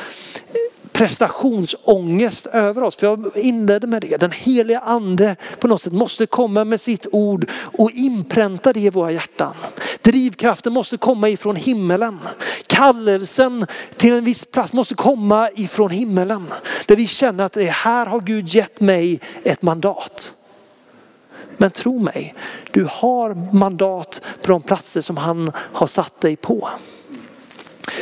prestationsångest 0.93 2.45
över 2.45 2.83
oss. 2.83 2.95
För 2.95 3.07
jag 3.07 3.37
inledde 3.37 3.87
med 3.87 4.01
det. 4.01 4.17
Den 4.17 4.31
heliga 4.31 4.79
ande 4.79 5.35
på 5.59 5.67
något 5.67 5.81
sätt 5.81 5.93
måste 5.93 6.25
komma 6.25 6.63
med 6.63 6.81
sitt 6.81 7.07
ord 7.11 7.49
och 7.77 7.91
inpränta 7.91 8.73
det 8.73 8.79
i 8.79 8.89
våra 8.89 9.11
hjärtan. 9.11 9.53
Drivkraften 10.01 10.73
måste 10.73 10.97
komma 10.97 11.29
ifrån 11.29 11.55
himmelen. 11.55 12.19
Kallelsen 12.67 13.65
till 13.97 14.13
en 14.13 14.23
viss 14.23 14.45
plats 14.45 14.73
måste 14.73 14.95
komma 14.95 15.49
ifrån 15.55 15.89
himmelen. 15.89 16.53
Där 16.85 16.95
vi 16.95 17.07
känner 17.07 17.43
att 17.43 17.53
det 17.53 17.65
här 17.65 18.05
har 18.05 18.19
Gud 18.19 18.47
gett 18.47 18.81
mig 18.81 19.19
ett 19.43 19.61
mandat. 19.61 20.33
Men 21.57 21.71
tro 21.71 21.99
mig, 21.99 22.35
du 22.71 22.87
har 22.91 23.53
mandat 23.53 24.21
på 24.41 24.51
de 24.51 24.61
platser 24.61 25.01
som 25.01 25.17
han 25.17 25.51
har 25.55 25.87
satt 25.87 26.21
dig 26.21 26.35
på. 26.35 26.69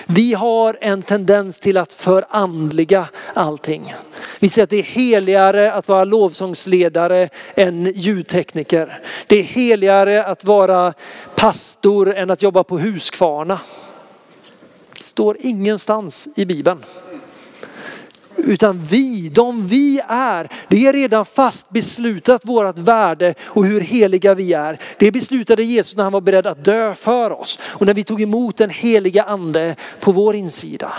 Vi 0.05 0.33
har 0.33 0.77
en 0.81 1.01
tendens 1.01 1.59
till 1.59 1.77
att 1.77 1.93
förandliga 1.93 3.07
allting. 3.33 3.93
Vi 4.39 4.49
säger 4.49 4.63
att 4.63 4.69
det 4.69 4.77
är 4.79 4.83
heligare 4.83 5.73
att 5.73 5.87
vara 5.87 6.03
lovsångsledare 6.03 7.29
än 7.55 7.85
ljudtekniker. 7.95 9.03
Det 9.27 9.39
är 9.39 9.43
heligare 9.43 10.23
att 10.23 10.43
vara 10.43 10.93
pastor 11.35 12.15
än 12.15 12.31
att 12.31 12.41
jobba 12.41 12.63
på 12.63 12.79
Huskvarna. 12.79 13.59
Det 14.97 15.03
står 15.03 15.37
ingenstans 15.39 16.27
i 16.35 16.45
Bibeln. 16.45 16.85
Utan 18.35 18.83
vi, 18.83 19.29
de 19.29 19.67
vi 19.67 20.01
är, 20.07 20.49
det 20.67 20.87
är 20.87 20.93
redan 20.93 21.25
fast 21.25 21.69
beslutat 21.69 22.45
vårt 22.45 22.79
värde 22.79 23.33
och 23.41 23.65
hur 23.65 23.81
heliga 23.81 24.33
vi 24.33 24.53
är. 24.53 24.79
Det 24.97 25.11
beslutade 25.11 25.63
Jesus 25.63 25.95
när 25.95 26.03
han 26.03 26.13
var 26.13 26.21
beredd 26.21 26.47
att 26.47 26.65
dö 26.65 26.95
för 26.95 27.31
oss 27.31 27.59
och 27.63 27.85
när 27.85 27.93
vi 27.93 28.03
tog 28.03 28.21
emot 28.21 28.57
den 28.57 28.69
heliga 28.69 29.23
ande 29.23 29.75
på 29.99 30.11
vår 30.11 30.35
insida. 30.35 30.93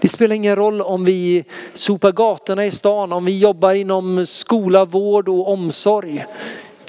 Det 0.00 0.08
spelar 0.08 0.36
ingen 0.36 0.56
roll 0.56 0.82
om 0.82 1.04
vi 1.04 1.44
sopar 1.74 2.12
gatorna 2.12 2.66
i 2.66 2.70
stan, 2.70 3.12
om 3.12 3.24
vi 3.24 3.38
jobbar 3.38 3.74
inom 3.74 4.26
skola, 4.26 4.84
vård 4.84 5.28
och 5.28 5.52
omsorg, 5.52 6.24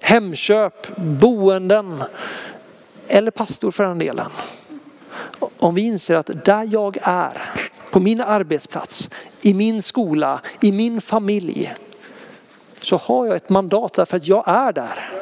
hemköp, 0.01 0.97
boenden 0.97 2.03
eller 3.07 3.31
pastor 3.31 3.71
för 3.71 3.83
den 3.83 3.99
delen. 3.99 4.31
Om 5.59 5.75
vi 5.75 5.81
inser 5.81 6.15
att 6.15 6.45
där 6.45 6.67
jag 6.71 6.97
är, 7.01 7.68
på 7.91 7.99
min 7.99 8.21
arbetsplats, 8.21 9.09
i 9.41 9.53
min 9.53 9.81
skola, 9.81 10.41
i 10.61 10.71
min 10.71 11.01
familj, 11.01 11.73
så 12.81 12.97
har 12.97 13.25
jag 13.25 13.35
ett 13.35 13.49
mandat 13.49 13.93
därför 13.93 14.17
att 14.17 14.27
jag 14.27 14.43
är 14.47 14.73
där. 14.73 15.13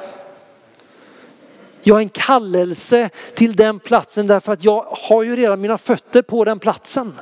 Jag 1.81 1.95
har 1.95 2.01
en 2.01 2.09
kallelse 2.09 3.09
till 3.35 3.55
den 3.55 3.79
platsen 3.79 4.27
därför 4.27 4.53
att 4.53 4.63
jag 4.63 4.85
har 4.89 5.23
ju 5.23 5.35
redan 5.35 5.61
mina 5.61 5.77
fötter 5.77 6.21
på 6.21 6.45
den 6.45 6.59
platsen. 6.59 7.13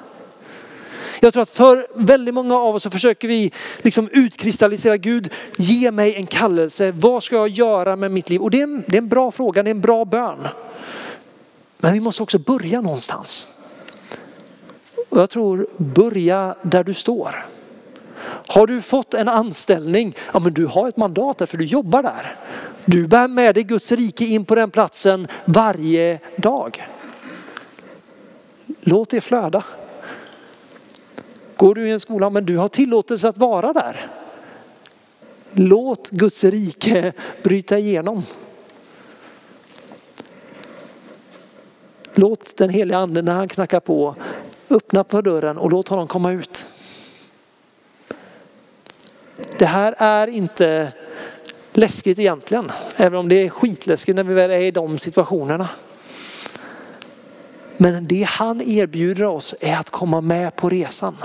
Jag 1.20 1.34
tror 1.34 1.44
att 1.44 1.50
för 1.50 1.88
väldigt 1.96 2.34
många 2.34 2.58
av 2.58 2.76
oss 2.76 2.84
så 2.84 2.90
försöker 2.90 3.28
vi 3.28 3.52
liksom 3.82 4.10
utkristallisera 4.12 4.98
Gud, 4.98 5.34
ge 5.58 5.92
mig 5.92 6.16
en 6.16 6.28
kallelse. 6.28 6.92
Vad 6.92 7.24
ska 7.24 7.36
jag 7.36 7.48
göra 7.48 7.96
med 7.96 8.12
mitt 8.12 8.30
liv? 8.30 8.42
Och 8.42 8.52
det 8.52 8.60
är 8.60 8.64
en, 8.64 8.84
det 8.88 8.98
är 8.98 9.02
en 9.02 9.10
bra 9.10 9.32
fråga, 9.32 9.64
det 9.64 9.70
är 9.70 9.76
en 9.76 9.82
bra 9.82 10.06
bön. 10.06 10.48
Men 11.78 11.94
vi 11.94 12.00
måste 12.00 12.24
också 12.24 12.40
börja 12.40 12.82
någonstans. 12.82 13.48
Och 15.10 15.20
jag 15.20 15.30
tror 15.30 15.68
börja 15.78 16.56
där 16.62 16.84
du 16.84 16.94
står. 16.94 17.46
Har 18.48 18.68
du 18.68 18.82
fått 18.82 19.14
en 19.14 19.28
anställning, 19.28 20.16
ja 20.34 20.40
men 20.40 20.54
du 20.54 20.66
har 20.66 20.88
ett 20.88 20.98
mandat 20.98 21.38
där 21.38 21.46
för 21.46 21.58
du 21.58 21.66
jobbar 21.66 22.04
där. 22.04 22.36
Du 22.86 23.08
bär 23.08 23.28
med 23.28 23.56
dig 23.56 23.64
Guds 23.64 23.92
rike 23.92 24.26
in 24.26 24.46
på 24.46 24.56
den 24.56 24.72
platsen 24.72 25.28
varje 25.46 26.20
dag. 26.36 26.88
Låt 28.82 29.10
det 29.10 29.22
flöda. 29.22 29.64
Går 31.56 31.76
du 31.76 31.88
i 31.88 31.92
en 31.92 32.00
skola, 32.00 32.30
men 32.30 32.46
du 32.46 32.58
har 32.58 32.68
tillåtelse 32.68 33.30
att 33.30 33.38
vara 33.38 33.74
där. 33.74 34.12
Låt 35.52 36.10
Guds 36.10 36.44
rike 36.44 37.14
bryta 37.44 37.78
igenom. 37.78 38.24
Låt 42.14 42.58
den 42.58 42.70
heliga 42.70 42.98
anden 42.98 43.26
när 43.26 43.34
han 43.34 43.48
knackar 43.48 43.80
på 43.80 44.16
öppna 44.70 45.04
på 45.04 45.22
dörren 45.22 45.58
och 45.58 45.72
låt 45.72 45.88
honom 45.88 46.08
komma 46.08 46.32
ut. 46.32 46.68
Det 49.58 49.66
här 49.66 49.96
är 49.98 50.28
inte 50.28 50.92
läskigt 51.74 52.20
egentligen, 52.20 52.72
även 52.96 53.20
om 53.20 53.30
det 53.30 53.36
är 53.36 53.50
skitläskigt 53.50 54.16
när 54.16 54.24
vi 54.24 54.34
väl 54.34 54.52
är 54.52 54.60
i 54.60 54.72
de 54.72 55.00
situationerna. 55.00 55.70
Men 57.78 58.08
det 58.08 58.24
han 58.30 58.62
erbjuder 58.62 59.24
oss 59.24 59.56
är 59.60 59.78
att 59.78 59.90
komma 59.90 60.22
med 60.22 60.56
på 60.56 60.70
resan. 60.70 61.18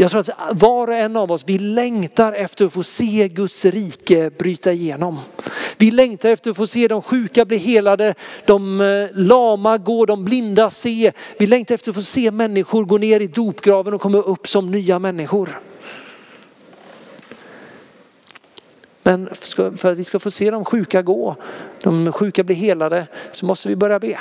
Jag 0.00 0.10
tror 0.10 0.20
att 0.20 0.62
var 0.62 0.88
och 0.88 0.94
en 0.94 1.16
av 1.16 1.32
oss, 1.32 1.44
vi 1.46 1.58
längtar 1.58 2.32
efter 2.32 2.64
att 2.64 2.72
få 2.72 2.82
se 2.82 3.28
Guds 3.28 3.64
rike 3.64 4.30
bryta 4.38 4.72
igenom. 4.72 5.18
Vi 5.78 5.90
längtar 5.90 6.30
efter 6.30 6.50
att 6.50 6.56
få 6.56 6.66
se 6.66 6.88
de 6.88 7.02
sjuka 7.02 7.44
bli 7.44 7.56
helade, 7.56 8.14
de 8.44 8.80
eh, 8.80 9.08
lama 9.12 9.78
gå, 9.78 10.06
de 10.06 10.24
blinda 10.24 10.70
se. 10.70 11.12
Vi 11.38 11.46
längtar 11.46 11.74
efter 11.74 11.90
att 11.90 11.94
få 11.94 12.02
se 12.02 12.30
människor 12.30 12.84
gå 12.84 12.98
ner 12.98 13.20
i 13.20 13.26
dopgraven 13.26 13.94
och 13.94 14.00
komma 14.00 14.18
upp 14.18 14.48
som 14.48 14.70
nya 14.70 14.98
människor. 14.98 15.60
Men 19.02 19.28
för 19.76 19.92
att 19.92 19.98
vi 19.98 20.04
ska 20.04 20.18
få 20.18 20.30
se 20.30 20.50
de 20.50 20.64
sjuka 20.64 21.02
gå, 21.02 21.36
de 21.82 22.12
sjuka 22.12 22.44
bli 22.44 22.54
helade, 22.54 23.06
så 23.32 23.46
måste 23.46 23.68
vi 23.68 23.76
börja 23.76 23.98
be. 23.98 24.18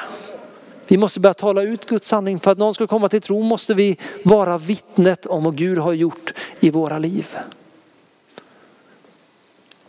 Vi 0.88 0.98
måste 0.98 1.20
börja 1.20 1.34
tala 1.34 1.62
ut 1.62 1.86
Guds 1.86 2.08
sanning. 2.08 2.40
För 2.40 2.52
att 2.52 2.58
någon 2.58 2.74
ska 2.74 2.88
komma 2.88 3.10
till 3.10 3.22
tro 3.22 3.44
måste 3.44 3.74
vi 3.74 3.98
vara 4.24 4.58
vittnet 4.58 5.26
om 5.26 5.44
vad 5.44 5.56
Gud 5.56 5.78
har 5.78 5.94
gjort 5.94 6.34
i 6.60 6.70
våra 6.70 7.00
liv. 7.00 7.38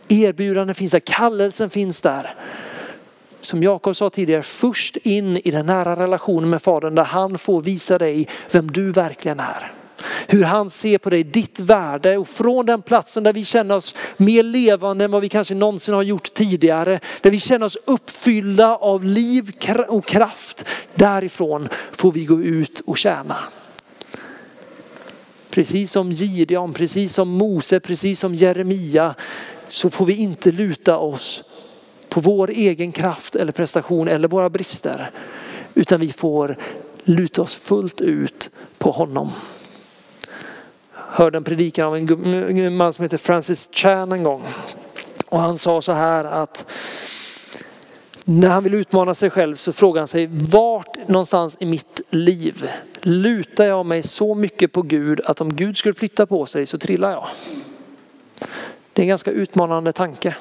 Erbjudanden 0.07 0.75
finns 0.75 0.91
där, 0.91 0.99
kallelsen 0.99 1.69
finns 1.69 2.01
där. 2.01 2.35
Som 3.41 3.63
Jakob 3.63 3.95
sa 3.95 4.09
tidigare, 4.09 4.43
först 4.43 4.95
in 4.97 5.37
i 5.37 5.51
den 5.51 5.65
nära 5.65 5.95
relationen 5.95 6.49
med 6.49 6.61
Fadern 6.61 6.95
där 6.95 7.03
han 7.03 7.37
får 7.37 7.61
visa 7.61 7.97
dig 7.97 8.27
vem 8.51 8.71
du 8.71 8.91
verkligen 8.91 9.39
är. 9.39 9.73
Hur 10.27 10.43
han 10.43 10.69
ser 10.69 10.97
på 10.97 11.09
dig, 11.09 11.23
ditt 11.23 11.59
värde 11.59 12.17
och 12.17 12.27
från 12.27 12.65
den 12.65 12.81
platsen 12.81 13.23
där 13.23 13.33
vi 13.33 13.45
känner 13.45 13.75
oss 13.75 13.95
mer 14.17 14.43
levande 14.43 15.05
än 15.05 15.11
vad 15.11 15.21
vi 15.21 15.29
kanske 15.29 15.55
någonsin 15.55 15.93
har 15.93 16.03
gjort 16.03 16.33
tidigare. 16.33 16.99
Där 17.21 17.31
vi 17.31 17.39
känner 17.39 17.65
oss 17.65 17.77
uppfyllda 17.85 18.75
av 18.75 19.05
liv 19.05 19.51
och 19.87 20.05
kraft. 20.05 20.65
Därifrån 20.95 21.69
får 21.91 22.11
vi 22.11 22.25
gå 22.25 22.41
ut 22.41 22.81
och 22.85 22.97
tjäna. 22.97 23.37
Precis 25.49 25.91
som 25.91 26.11
Gideon, 26.11 26.73
precis 26.73 27.13
som 27.13 27.29
Mose, 27.29 27.79
precis 27.79 28.19
som 28.19 28.35
Jeremia 28.35 29.15
så 29.67 29.89
får 29.89 30.05
vi 30.05 30.15
inte 30.15 30.51
luta 30.51 30.97
oss 30.97 31.43
på 32.09 32.21
vår 32.21 32.49
egen 32.49 32.91
kraft 32.91 33.35
eller 33.35 33.51
prestation 33.51 34.07
eller 34.07 34.27
våra 34.27 34.49
brister. 34.49 35.11
Utan 35.73 35.99
vi 35.99 36.11
får 36.11 36.57
luta 37.03 37.41
oss 37.41 37.55
fullt 37.55 38.01
ut 38.01 38.49
på 38.77 38.91
honom 38.91 39.31
hörde 41.11 41.37
en 41.37 41.43
predikan 41.43 41.87
av 41.87 41.95
en 41.95 42.75
man 42.75 42.93
som 42.93 43.03
heter 43.03 43.17
Francis 43.17 43.69
Chan 43.71 44.11
en 44.11 44.23
gång. 44.23 44.43
Och 45.29 45.39
han 45.39 45.57
sa 45.57 45.81
så 45.81 45.91
här 45.91 46.25
att 46.25 46.71
när 48.25 48.49
han 48.49 48.63
vill 48.63 48.73
utmana 48.73 49.15
sig 49.15 49.29
själv 49.29 49.55
så 49.55 49.73
frågar 49.73 50.01
han 50.01 50.07
sig 50.07 50.29
vart 50.31 51.07
någonstans 51.07 51.57
i 51.59 51.65
mitt 51.65 52.01
liv 52.09 52.69
lutar 53.01 53.65
jag 53.65 53.85
mig 53.85 54.03
så 54.03 54.35
mycket 54.35 54.71
på 54.71 54.81
Gud 54.81 55.21
att 55.25 55.41
om 55.41 55.55
Gud 55.55 55.77
skulle 55.77 55.93
flytta 55.93 56.25
på 56.25 56.45
sig 56.45 56.65
så 56.65 56.77
trillar 56.77 57.11
jag. 57.11 57.27
Det 58.93 59.01
är 59.01 59.03
en 59.03 59.07
ganska 59.09 59.31
utmanande 59.31 59.91
tanke. 59.91 60.35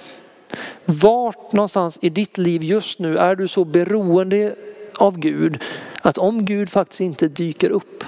Vart 0.85 1.53
någonstans 1.53 1.99
i 2.03 2.11
ditt 2.11 2.39
liv 2.39 2.65
just 2.65 2.99
nu 2.99 3.19
är 3.19 3.35
du 3.35 3.49
så 3.49 3.65
beroende 3.65 4.55
av 4.99 5.19
Gud 5.19 5.65
att 6.03 6.19
om 6.19 6.45
Gud 6.45 6.69
faktiskt 6.71 7.01
inte 7.01 7.29
dyker 7.29 7.71
upp 7.71 8.05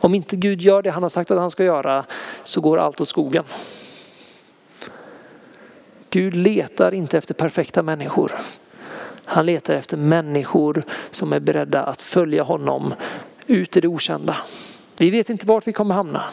om 0.00 0.14
inte 0.14 0.36
Gud 0.36 0.62
gör 0.62 0.82
det 0.82 0.90
han 0.90 1.02
har 1.02 1.10
sagt 1.10 1.30
att 1.30 1.38
han 1.38 1.50
ska 1.50 1.64
göra 1.64 2.04
så 2.42 2.60
går 2.60 2.78
allt 2.78 3.00
åt 3.00 3.08
skogen. 3.08 3.44
Gud 6.10 6.36
letar 6.36 6.94
inte 6.94 7.18
efter 7.18 7.34
perfekta 7.34 7.82
människor. 7.82 8.32
Han 9.24 9.46
letar 9.46 9.74
efter 9.74 9.96
människor 9.96 10.82
som 11.10 11.32
är 11.32 11.40
beredda 11.40 11.82
att 11.82 12.02
följa 12.02 12.42
honom 12.42 12.94
ut 13.46 13.76
i 13.76 13.80
det 13.80 13.88
okända. 13.88 14.36
Vi 14.96 15.10
vet 15.10 15.30
inte 15.30 15.46
vart 15.46 15.66
vi 15.66 15.72
kommer 15.72 15.94
hamna. 15.94 16.24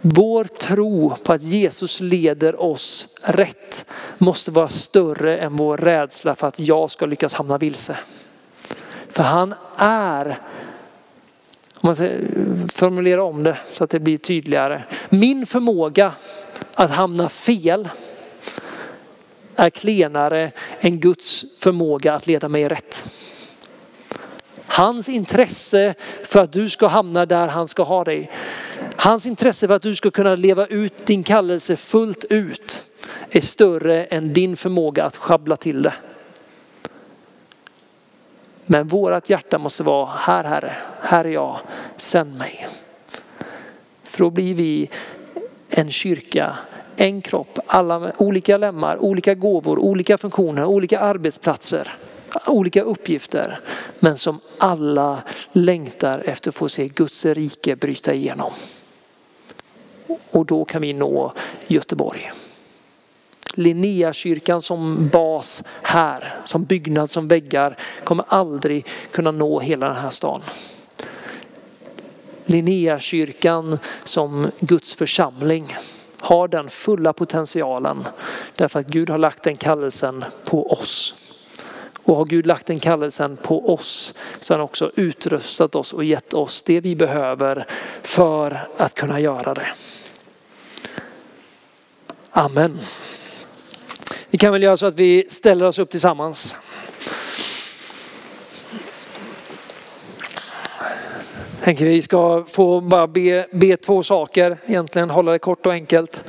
Vår 0.00 0.44
tro 0.44 1.16
på 1.16 1.32
att 1.32 1.42
Jesus 1.42 2.00
leder 2.00 2.62
oss 2.62 3.08
rätt 3.22 3.84
måste 4.18 4.50
vara 4.50 4.68
större 4.68 5.38
än 5.38 5.56
vår 5.56 5.76
rädsla 5.76 6.34
för 6.34 6.46
att 6.46 6.58
jag 6.58 6.90
ska 6.90 7.06
lyckas 7.06 7.34
hamna 7.34 7.58
vilse. 7.58 7.98
För 9.08 9.22
han 9.22 9.54
är, 9.76 10.40
om 11.86 11.94
man 11.98 12.68
formulerar 12.72 13.22
om 13.22 13.42
det 13.42 13.58
så 13.72 13.84
att 13.84 13.90
det 13.90 14.00
blir 14.00 14.18
tydligare. 14.18 14.82
Min 15.08 15.46
förmåga 15.46 16.12
att 16.74 16.90
hamna 16.90 17.28
fel 17.28 17.88
är 19.56 19.70
klenare 19.70 20.52
än 20.80 21.00
Guds 21.00 21.44
förmåga 21.58 22.14
att 22.14 22.26
leda 22.26 22.48
mig 22.48 22.68
rätt. 22.68 23.04
Hans 24.66 25.08
intresse 25.08 25.94
för 26.24 26.40
att 26.40 26.52
du 26.52 26.68
ska 26.68 26.86
hamna 26.86 27.26
där 27.26 27.48
han 27.48 27.68
ska 27.68 27.82
ha 27.82 28.04
dig. 28.04 28.30
Hans 28.96 29.26
intresse 29.26 29.66
för 29.66 29.74
att 29.74 29.82
du 29.82 29.94
ska 29.94 30.10
kunna 30.10 30.36
leva 30.36 30.66
ut 30.66 31.06
din 31.06 31.24
kallelse 31.24 31.76
fullt 31.76 32.24
ut 32.24 32.84
är 33.30 33.40
större 33.40 34.04
än 34.04 34.32
din 34.32 34.56
förmåga 34.56 35.04
att 35.04 35.16
schabbla 35.16 35.56
till 35.56 35.82
det. 35.82 35.92
Men 38.66 38.86
vårt 38.86 39.30
hjärta 39.30 39.58
måste 39.58 39.82
vara, 39.82 40.06
här 40.06 40.44
Herre, 40.44 40.76
här 41.00 41.24
är 41.24 41.28
jag, 41.28 41.58
sänd 41.96 42.38
mig. 42.38 42.68
För 44.02 44.18
då 44.18 44.30
blir 44.30 44.54
vi 44.54 44.90
en 45.68 45.90
kyrka, 45.90 46.56
en 46.96 47.22
kropp, 47.22 47.58
alla 47.66 47.98
med 47.98 48.12
olika 48.16 48.56
lemmar, 48.56 48.98
olika 48.98 49.34
gåvor, 49.34 49.78
olika 49.78 50.18
funktioner, 50.18 50.64
olika 50.64 51.00
arbetsplatser, 51.00 51.96
olika 52.46 52.82
uppgifter. 52.82 53.60
Men 53.98 54.18
som 54.18 54.40
alla 54.58 55.22
längtar 55.52 56.22
efter 56.26 56.50
att 56.50 56.54
få 56.54 56.68
se 56.68 56.88
Guds 56.88 57.24
rike 57.24 57.76
bryta 57.76 58.14
igenom. 58.14 58.52
Och 60.30 60.46
då 60.46 60.64
kan 60.64 60.82
vi 60.82 60.92
nå 60.92 61.32
Göteborg. 61.66 62.32
Linneakyrkan 63.58 64.62
som 64.62 65.08
bas 65.08 65.64
här, 65.82 66.34
som 66.44 66.64
byggnad, 66.64 67.10
som 67.10 67.28
väggar, 67.28 67.76
kommer 68.04 68.24
aldrig 68.28 68.86
kunna 69.10 69.30
nå 69.30 69.60
hela 69.60 69.86
den 69.86 69.96
här 69.96 70.10
stan. 70.10 70.42
Linneakyrkan 72.44 73.78
som 74.04 74.50
Guds 74.60 74.94
församling 74.94 75.76
har 76.20 76.48
den 76.48 76.68
fulla 76.68 77.12
potentialen 77.12 78.04
därför 78.56 78.80
att 78.80 78.86
Gud 78.86 79.10
har 79.10 79.18
lagt 79.18 79.42
den 79.42 79.56
kallelsen 79.56 80.24
på 80.44 80.72
oss. 80.72 81.14
Och 82.02 82.16
har 82.16 82.24
Gud 82.24 82.46
lagt 82.46 82.66
den 82.66 82.78
kallelsen 82.78 83.36
på 83.36 83.74
oss 83.74 84.14
så 84.40 84.54
har 84.54 84.58
han 84.58 84.64
också 84.64 84.90
utrustat 84.94 85.74
oss 85.74 85.92
och 85.92 86.04
gett 86.04 86.34
oss 86.34 86.62
det 86.62 86.80
vi 86.80 86.96
behöver 86.96 87.66
för 88.02 88.68
att 88.76 88.94
kunna 88.94 89.20
göra 89.20 89.54
det. 89.54 89.66
Amen. 92.30 92.78
Vi 94.36 94.38
kan 94.38 94.52
väl 94.52 94.62
göra 94.62 94.76
så 94.76 94.86
att 94.86 94.94
vi 94.94 95.24
ställer 95.28 95.66
oss 95.66 95.78
upp 95.78 95.90
tillsammans. 95.90 96.56
tänker 101.62 101.86
vi 101.86 102.02
ska 102.02 102.44
få 102.48 102.80
bara 102.80 103.06
be, 103.06 103.46
be 103.52 103.76
två 103.76 104.02
saker, 104.02 104.58
egentligen 104.66 105.10
hålla 105.10 105.32
det 105.32 105.38
kort 105.38 105.66
och 105.66 105.72
enkelt. 105.72 106.24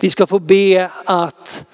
Vi 0.00 0.10
ska 0.10 0.26
få 0.26 0.38
be 0.38 0.90
att 1.04 1.64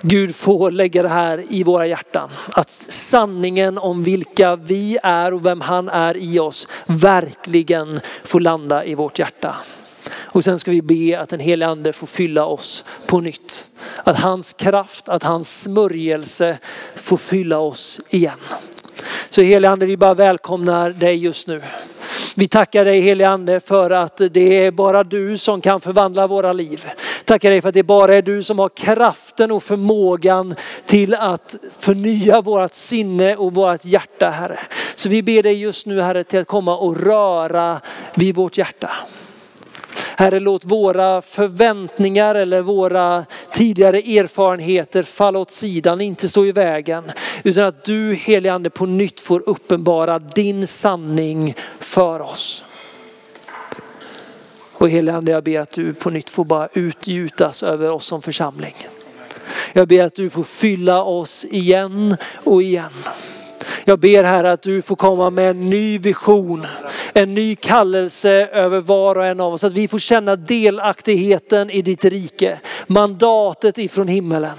Gud 0.00 0.34
får 0.34 0.70
lägga 0.70 1.02
det 1.02 1.08
här 1.08 1.44
i 1.50 1.62
våra 1.62 1.86
hjärtan. 1.86 2.30
Att 2.52 2.70
sanningen 2.88 3.78
om 3.78 4.02
vilka 4.02 4.56
vi 4.56 4.98
är 5.02 5.34
och 5.34 5.46
vem 5.46 5.60
han 5.60 5.88
är 5.88 6.16
i 6.16 6.38
oss 6.38 6.68
verkligen 6.86 8.00
får 8.24 8.40
landa 8.40 8.84
i 8.84 8.94
vårt 8.94 9.18
hjärta. 9.18 9.56
Och 10.12 10.44
sen 10.44 10.58
ska 10.58 10.70
vi 10.70 10.82
be 10.82 11.20
att 11.20 11.28
den 11.28 11.40
helige 11.40 11.70
ande 11.70 11.92
får 11.92 12.06
fylla 12.06 12.44
oss 12.44 12.84
på 13.06 13.20
nytt. 13.20 13.66
Att 14.04 14.18
hans 14.18 14.52
kraft, 14.52 15.08
att 15.08 15.22
hans 15.22 15.62
smörjelse 15.62 16.58
får 16.94 17.16
fylla 17.16 17.58
oss 17.58 18.00
igen. 18.10 18.38
Så 19.30 19.42
helige 19.42 19.70
ande, 19.70 19.86
vi 19.86 19.96
bara 19.96 20.14
välkomnar 20.14 20.90
dig 20.90 21.16
just 21.16 21.46
nu. 21.46 21.62
Vi 22.34 22.48
tackar 22.48 22.84
dig 22.84 23.00
helige 23.00 23.28
ande 23.28 23.60
för 23.60 23.90
att 23.90 24.20
det 24.30 24.66
är 24.66 24.70
bara 24.70 25.04
du 25.04 25.38
som 25.38 25.60
kan 25.60 25.80
förvandla 25.80 26.26
våra 26.26 26.52
liv. 26.52 26.86
Tackar 27.24 27.50
dig 27.50 27.60
för 27.60 27.68
att 27.68 27.74
det 27.74 27.82
bara 27.82 28.16
är 28.16 28.22
du 28.22 28.42
som 28.42 28.58
har 28.58 28.68
kraften 28.68 29.52
och 29.52 29.62
förmågan 29.62 30.54
till 30.86 31.14
att 31.14 31.56
förnya 31.78 32.40
vårt 32.40 32.74
sinne 32.74 33.36
och 33.36 33.54
vårt 33.54 33.84
hjärta 33.84 34.30
Herre. 34.30 34.58
Så 34.94 35.08
vi 35.08 35.22
ber 35.22 35.42
dig 35.42 35.60
just 35.60 35.86
nu 35.86 36.00
Herre 36.00 36.24
till 36.24 36.40
att 36.40 36.46
komma 36.46 36.76
och 36.76 36.96
röra 36.96 37.80
vid 38.14 38.34
vårt 38.34 38.58
hjärta. 38.58 38.90
Herre, 40.20 40.40
låt 40.40 40.64
våra 40.64 41.22
förväntningar 41.22 42.34
eller 42.34 42.62
våra 42.62 43.24
tidigare 43.52 43.98
erfarenheter 43.98 45.02
falla 45.02 45.38
åt 45.38 45.50
sidan, 45.50 46.00
inte 46.00 46.28
stå 46.28 46.46
i 46.46 46.52
vägen. 46.52 47.12
Utan 47.42 47.64
att 47.64 47.84
du 47.84 48.14
helige 48.14 48.52
Ande 48.52 48.70
på 48.70 48.86
nytt 48.86 49.20
får 49.20 49.42
uppenbara 49.48 50.18
din 50.18 50.66
sanning 50.66 51.54
för 51.78 52.20
oss. 52.20 52.64
Och 54.72 54.90
helige 54.90 55.16
Ande, 55.16 55.32
jag 55.32 55.44
ber 55.44 55.60
att 55.60 55.70
du 55.70 55.94
på 55.94 56.10
nytt 56.10 56.30
får 56.30 56.44
bara 56.44 56.68
utgjutas 56.72 57.62
över 57.62 57.92
oss 57.92 58.06
som 58.06 58.22
församling. 58.22 58.74
Jag 59.72 59.88
ber 59.88 60.04
att 60.04 60.14
du 60.14 60.30
får 60.30 60.44
fylla 60.44 61.02
oss 61.02 61.44
igen 61.44 62.16
och 62.44 62.62
igen. 62.62 62.92
Jag 63.84 64.00
ber 64.00 64.24
här 64.24 64.44
att 64.44 64.62
du 64.62 64.82
får 64.82 64.96
komma 64.96 65.30
med 65.30 65.50
en 65.50 65.70
ny 65.70 65.98
vision, 65.98 66.66
en 67.12 67.34
ny 67.34 67.56
kallelse 67.56 68.30
över 68.52 68.80
var 68.80 69.16
och 69.16 69.26
en 69.26 69.40
av 69.40 69.54
oss. 69.54 69.64
Att 69.64 69.72
vi 69.72 69.88
får 69.88 69.98
känna 69.98 70.36
delaktigheten 70.36 71.70
i 71.70 71.82
ditt 71.82 72.04
rike, 72.04 72.60
mandatet 72.86 73.78
ifrån 73.78 74.08
himmelen. 74.08 74.56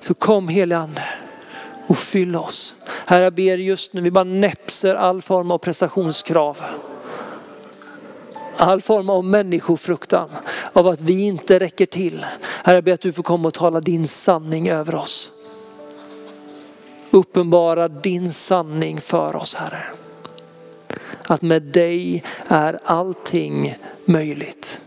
Så 0.00 0.14
kom 0.14 0.48
helige 0.48 0.78
Ande 0.78 1.04
och 1.86 1.98
fyll 1.98 2.36
oss. 2.36 2.74
Herre 3.06 3.24
jag 3.24 3.34
ber 3.34 3.58
just 3.58 3.92
nu, 3.92 4.00
vi 4.00 4.10
bara 4.10 4.24
näpser 4.24 4.94
all 4.94 5.22
form 5.22 5.50
av 5.50 5.58
prestationskrav. 5.58 6.58
All 8.56 8.80
form 8.80 9.10
av 9.10 9.24
människofruktan 9.24 10.28
av 10.72 10.86
att 10.86 11.00
vi 11.00 11.22
inte 11.22 11.58
räcker 11.58 11.86
till. 11.86 12.26
Herre 12.64 12.76
jag 12.76 12.84
ber 12.84 12.92
att 12.92 13.00
du 13.00 13.12
får 13.12 13.22
komma 13.22 13.48
och 13.48 13.54
tala 13.54 13.80
din 13.80 14.08
sanning 14.08 14.68
över 14.68 14.94
oss. 14.94 15.32
Uppenbara 17.10 17.88
din 17.88 18.32
sanning 18.32 19.00
för 19.00 19.36
oss 19.36 19.54
Herre. 19.54 19.82
Att 21.26 21.42
med 21.42 21.62
dig 21.62 22.24
är 22.48 22.80
allting 22.84 23.76
möjligt. 24.04 24.80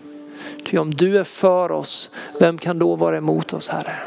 Ty 0.65 0.77
om 0.77 0.91
du 0.91 1.19
är 1.19 1.23
för 1.23 1.71
oss, 1.71 2.09
vem 2.39 2.57
kan 2.57 2.79
då 2.79 2.95
vara 2.95 3.17
emot 3.17 3.53
oss 3.53 3.69
Herre? 3.69 3.97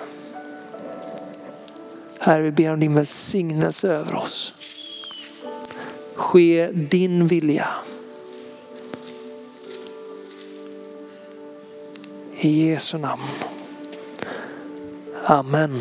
Herre, 2.20 2.42
vi 2.42 2.50
ber 2.50 2.72
om 2.72 2.80
din 2.80 2.94
välsignelse 2.94 3.92
över 3.92 4.14
oss. 4.14 4.54
Ske 6.14 6.68
din 6.72 7.26
vilja. 7.26 7.68
I 12.38 12.70
Jesu 12.70 12.98
namn. 12.98 13.22
Amen. 15.24 15.80